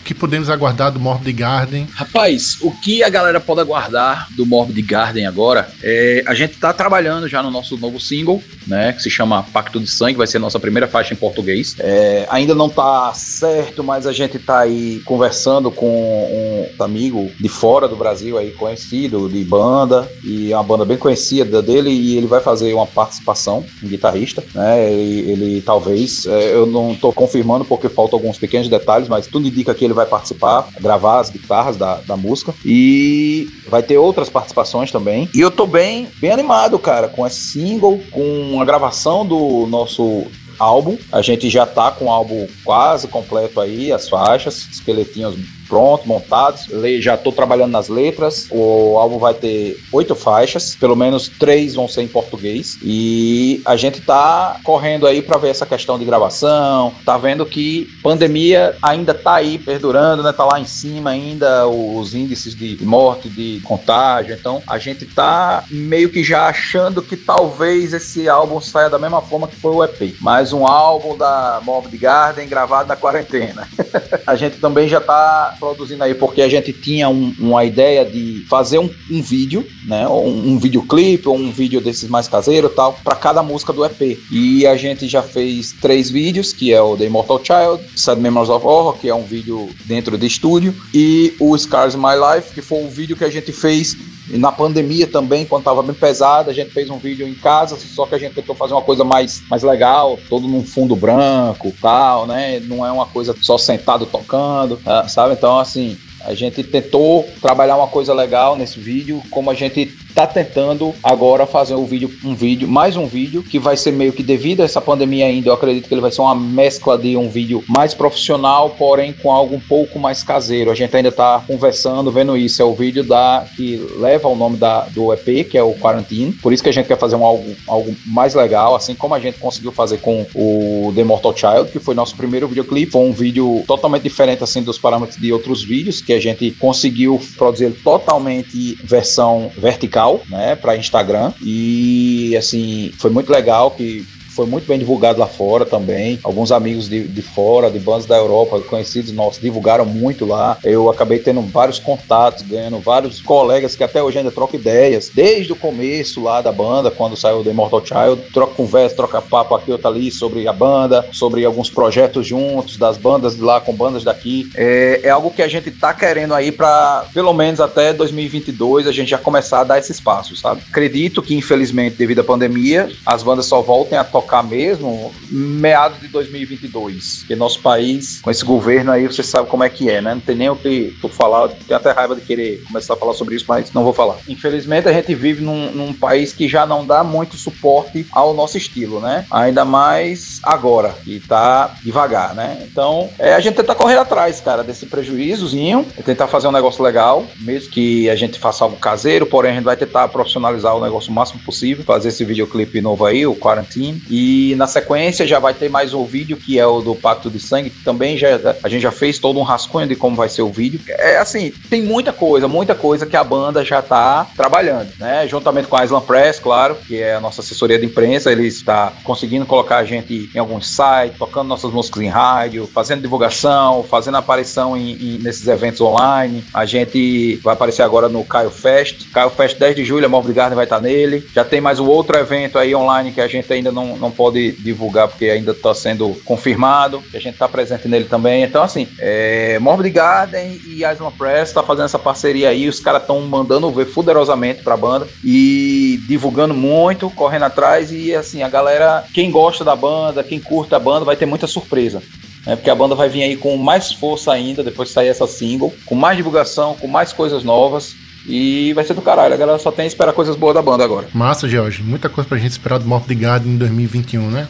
[0.00, 1.86] o que podemos aguardar do Morbid Garden?
[1.94, 6.72] Rapaz, o que a galera pode aguardar do Morbid Garden agora é a gente tá
[6.72, 10.36] trabalhando já no nosso novo single, né, que se chama Pacto de Sangue, vai ser
[10.36, 11.74] a nossa primeira faixa em português.
[11.80, 17.48] É, ainda não tá certo, mas a gente tá aí conversando com um amigo de
[17.48, 22.16] fora do Brasil aí conhecido de banda e é uma banda bem conhecida dele e
[22.16, 24.92] ele vai fazer uma participação, um guitarrista, né?
[24.92, 29.48] Ele, ele talvez, é, eu não tô confirmando porque faltam alguns pequenos detalhes, mas tudo
[29.48, 34.28] indica que ele vai participar, gravar as guitarras da, da música e vai ter outras
[34.28, 35.28] participações também.
[35.34, 40.26] E eu tô bem, bem animado, cara, com esse single, com a gravação do nosso
[40.58, 40.98] álbum.
[41.10, 45.36] A gente já tá com o álbum quase completo aí, as faixas, esqueletinhos
[45.70, 46.66] prontos, montados.
[46.98, 48.48] Já tô trabalhando nas letras.
[48.50, 52.76] O álbum vai ter oito faixas, pelo menos três vão ser em português.
[52.82, 56.92] E a gente tá correndo aí para ver essa questão de gravação.
[57.04, 60.32] Tá vendo que pandemia ainda tá aí perdurando, né?
[60.32, 64.34] Tá lá em cima ainda os índices de morte, de contágio.
[64.34, 69.22] Então a gente tá meio que já achando que talvez esse álbum saia da mesma
[69.22, 70.16] forma que foi o EP.
[70.20, 73.68] Mais um álbum da Morbid Garden gravado na quarentena.
[74.26, 78.44] a gente também já tá produzindo aí, porque a gente tinha um- uma ideia de
[78.48, 80.08] fazer um, um vídeo, né?
[80.08, 83.84] Um, um videoclipe ou um vídeo desses mais caseiros e tal, para cada música do
[83.84, 84.18] EP.
[84.32, 88.48] E a gente já fez três vídeos, que é o The Immortal Child, Sad Memories
[88.50, 92.52] of Horror, que é um vídeo dentro de estúdio, e o Scars in My Life,
[92.54, 93.94] que foi o vídeo que a gente fez
[94.30, 97.76] e na pandemia também, quando tava bem pesada, a gente fez um vídeo em casa,
[97.76, 101.74] só que a gente tentou fazer uma coisa mais, mais legal, todo num fundo branco
[101.82, 102.60] tal, né?
[102.60, 105.34] Não é uma coisa só sentado tocando, ah, sabe?
[105.34, 110.26] Então, assim, a gente tentou trabalhar uma coisa legal nesse vídeo, como a gente tá
[110.26, 114.22] tentando agora fazer um vídeo, um vídeo, mais um vídeo, que vai ser meio que
[114.22, 117.28] devido a essa pandemia ainda, eu acredito que ele vai ser uma mescla de um
[117.28, 120.70] vídeo mais profissional, porém com algo um pouco mais caseiro.
[120.70, 122.62] A gente ainda tá conversando, vendo isso.
[122.62, 126.32] É o vídeo da que leva o nome da, do EP, que é o Quarantine.
[126.32, 129.20] Por isso que a gente quer fazer um algo, algo mais legal, assim como a
[129.20, 132.92] gente conseguiu fazer com o The Mortal Child, que foi nosso primeiro videoclipe.
[132.92, 137.20] Foi um vídeo totalmente diferente assim dos parâmetros de outros vídeos, que a gente conseguiu
[137.36, 141.32] produzir totalmente versão vertical, né, para Instagram.
[141.42, 146.18] E assim, foi muito legal que foi muito bem divulgado lá fora também.
[146.22, 150.56] Alguns amigos de, de fora, de bandas da Europa, conhecidos nossos, divulgaram muito lá.
[150.64, 155.10] Eu acabei tendo vários contatos, ganhando vários colegas que até hoje ainda trocam ideias.
[155.12, 159.54] Desde o começo lá da banda, quando saiu The Immortal Child, troca conversa, troca papo
[159.54, 163.74] aqui, outro ali sobre a banda, sobre alguns projetos juntos, das bandas de lá com
[163.74, 164.50] bandas daqui.
[164.54, 168.92] É, é algo que a gente tá querendo aí para pelo menos até 2022 a
[168.92, 170.62] gente já começar a dar esse espaço, sabe?
[170.68, 176.08] Acredito que, infelizmente, devido à pandemia, as bandas só voltem a tocar mesmo meados de
[176.08, 177.18] 2022.
[177.20, 180.14] Porque nosso país, com esse governo aí, você sabe como é que é, né?
[180.14, 183.14] Não tem nem o que tu falar, tenho até raiva de querer começar a falar
[183.14, 184.18] sobre isso, mas não vou falar.
[184.28, 188.56] Infelizmente, a gente vive num, num país que já não dá muito suporte ao nosso
[188.56, 189.26] estilo, né?
[189.30, 192.66] Ainda mais agora, que tá devagar, né?
[192.70, 196.82] Então, é a gente tentar correr atrás, cara, desse prejuízozinho, é tentar fazer um negócio
[196.82, 200.80] legal, mesmo que a gente faça algo caseiro, porém a gente vai tentar profissionalizar o
[200.80, 205.38] negócio o máximo possível, fazer esse videoclipe novo aí, o Quarantine, e na sequência já
[205.38, 208.28] vai ter mais um vídeo que é o do Pacto de Sangue, que também já
[208.62, 210.80] a gente já fez todo um rascunho de como vai ser o vídeo.
[210.88, 215.26] É assim, tem muita coisa, muita coisa que a banda já tá trabalhando, né?
[215.28, 218.92] Juntamente com a Island Press, claro, que é a nossa assessoria de imprensa, ele está
[219.04, 224.16] conseguindo colocar a gente em alguns sites, tocando nossas músicas em rádio, fazendo divulgação, fazendo
[224.16, 226.44] aparição em, em- nesses eventos online.
[226.52, 229.10] A gente vai aparecer agora no Caio Fest.
[229.12, 231.24] Caio Fest 10 de julho, a Mob Garden vai estar nele.
[231.34, 234.52] Já tem mais um outro evento aí online que a gente ainda não, não pode
[234.52, 237.02] divulgar porque ainda está sendo confirmado.
[237.14, 238.42] A gente está presente nele também.
[238.42, 242.68] Então, assim, é, Morbid Garden e Island Press tá fazendo essa parceria aí.
[242.68, 247.92] Os caras estão mandando ver fuderosamente pra banda e divulgando muito, correndo atrás.
[247.92, 251.46] E assim, a galera, quem gosta da banda, quem curta a banda, vai ter muita
[251.46, 252.02] surpresa.
[252.46, 252.56] né?
[252.56, 255.74] porque a banda vai vir aí com mais força ainda depois de sair essa single,
[255.86, 257.94] com mais divulgação, com mais coisas novas.
[258.26, 259.34] E vai ser do caralho.
[259.34, 261.08] A galera só tem que esperar coisas boas da banda agora.
[261.12, 261.82] Massa, George.
[261.82, 264.48] Muita coisa pra gente esperar do Morbid Garden em 2021, né?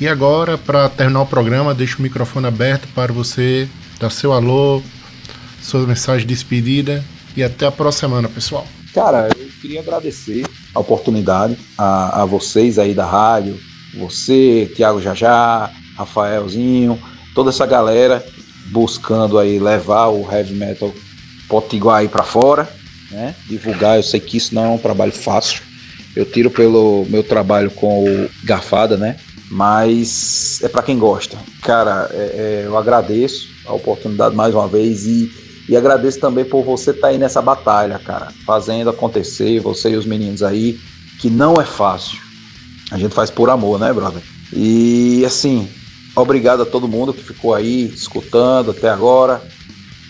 [0.00, 4.82] E agora, para terminar o programa, deixo o microfone aberto para você dar seu alô,
[5.62, 7.02] sua mensagem de despedida
[7.36, 8.66] e até a próxima semana, pessoal.
[8.92, 10.44] Cara, eu queria agradecer
[10.74, 13.58] a oportunidade a, a vocês aí da rádio,
[13.94, 16.98] você, Tiago Jajá, Rafaelzinho,
[17.34, 18.24] toda essa galera
[18.66, 20.92] buscando aí levar o heavy metal
[21.48, 22.68] potiguar aí pra fora,
[23.10, 23.36] né?
[23.46, 25.62] Divulgar, eu sei que isso não é um trabalho fácil.
[26.14, 29.20] Eu tiro pelo meu trabalho com o Garfada, né?
[29.50, 31.44] Mas é pra quem gosta.
[31.62, 35.30] Cara, é- é, eu agradeço a oportunidade mais uma vez e
[35.68, 40.06] e agradeço também por você estar aí nessa batalha, cara, fazendo acontecer, você e os
[40.06, 40.80] meninos aí,
[41.18, 42.18] que não é fácil.
[42.90, 44.24] A gente faz por amor, né, brother?
[44.52, 45.74] E assim,
[46.16, 49.44] obrigado a todo mundo que ficou aí escutando até agora.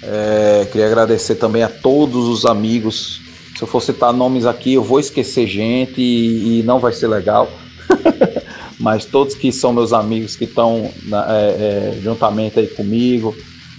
[0.08, 3.20] É, queria agradecer também a todos os amigos.
[3.56, 7.08] Se eu for citar nomes aqui, eu vou esquecer gente e, e não vai ser
[7.08, 7.50] legal.
[8.78, 10.90] Mas todos que são meus amigos que estão
[11.28, 13.34] é, é, juntamente aí comigo,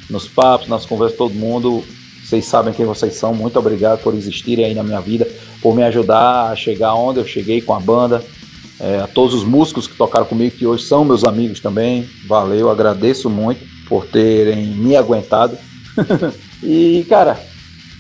[0.10, 1.84] nos papos, nas conversas, todo mundo,
[2.26, 3.34] vocês sabem quem vocês são.
[3.34, 5.28] Muito obrigado por existirem aí na minha vida,
[5.62, 8.24] por me ajudar a chegar onde eu cheguei com a banda.
[8.80, 12.08] É, a todos os músicos que tocaram comigo, que hoje são meus amigos também.
[12.28, 15.58] Valeu, agradeço muito por terem me aguentado.
[16.64, 17.40] e, cara,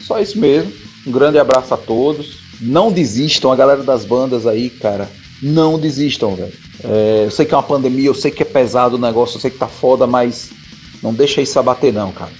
[0.01, 0.71] só isso mesmo.
[1.05, 2.39] Um grande abraço a todos.
[2.59, 5.09] Não desistam, a galera das bandas aí, cara.
[5.41, 6.53] Não desistam, velho.
[6.83, 9.41] É, eu sei que é uma pandemia, eu sei que é pesado o negócio, eu
[9.41, 10.49] sei que tá foda, mas
[11.01, 12.31] não deixa isso abater, não, cara.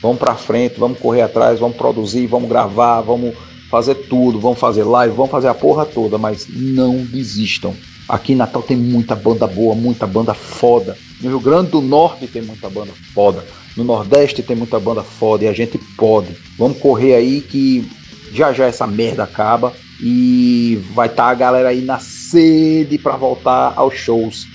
[0.00, 3.34] Vamos pra frente, vamos correr atrás, vamos produzir, vamos gravar, vamos
[3.70, 7.74] fazer tudo, vamos fazer live, vamos fazer a porra toda, mas não desistam.
[8.08, 10.96] Aqui em Natal tem muita banda boa, muita banda foda.
[11.20, 13.44] No Rio Grande do Norte tem muita banda foda.
[13.76, 16.34] No Nordeste tem muita banda foda e a gente pode.
[16.58, 17.86] Vamos correr aí que
[18.32, 23.74] já já essa merda acaba e vai estar a galera aí na sede para voltar
[23.76, 24.46] aos shows.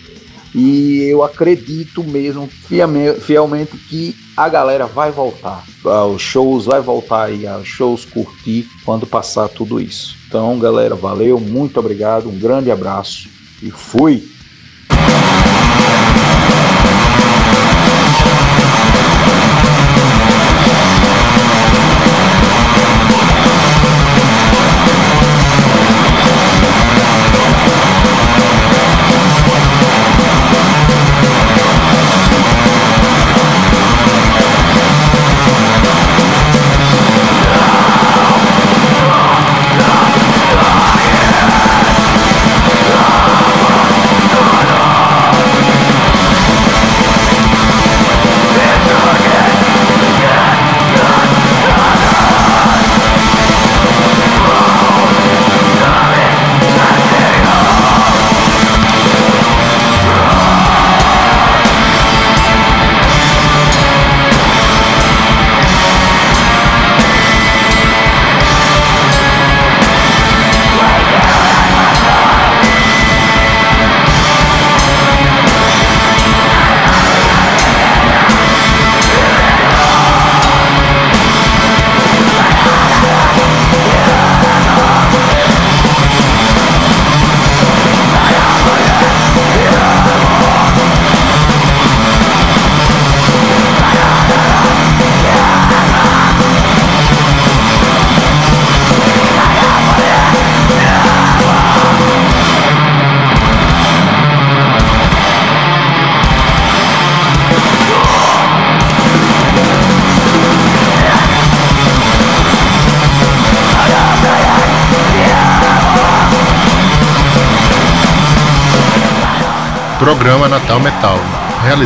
[0.53, 2.49] E eu acredito mesmo
[3.21, 9.07] fielmente que a galera vai voltar aos shows, vai voltar aí aos shows curtir quando
[9.07, 10.17] passar tudo isso.
[10.27, 13.29] Então, galera, valeu, muito obrigado, um grande abraço
[13.61, 14.30] e fui!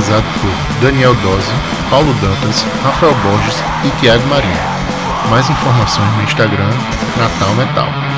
[0.05, 1.51] Realizado por Daniel Dose,
[1.89, 4.53] Paulo Dantas, Rafael Borges e Tiago Marinho.
[5.29, 6.69] Mais informações no Instagram
[7.17, 8.14] Natal Metal.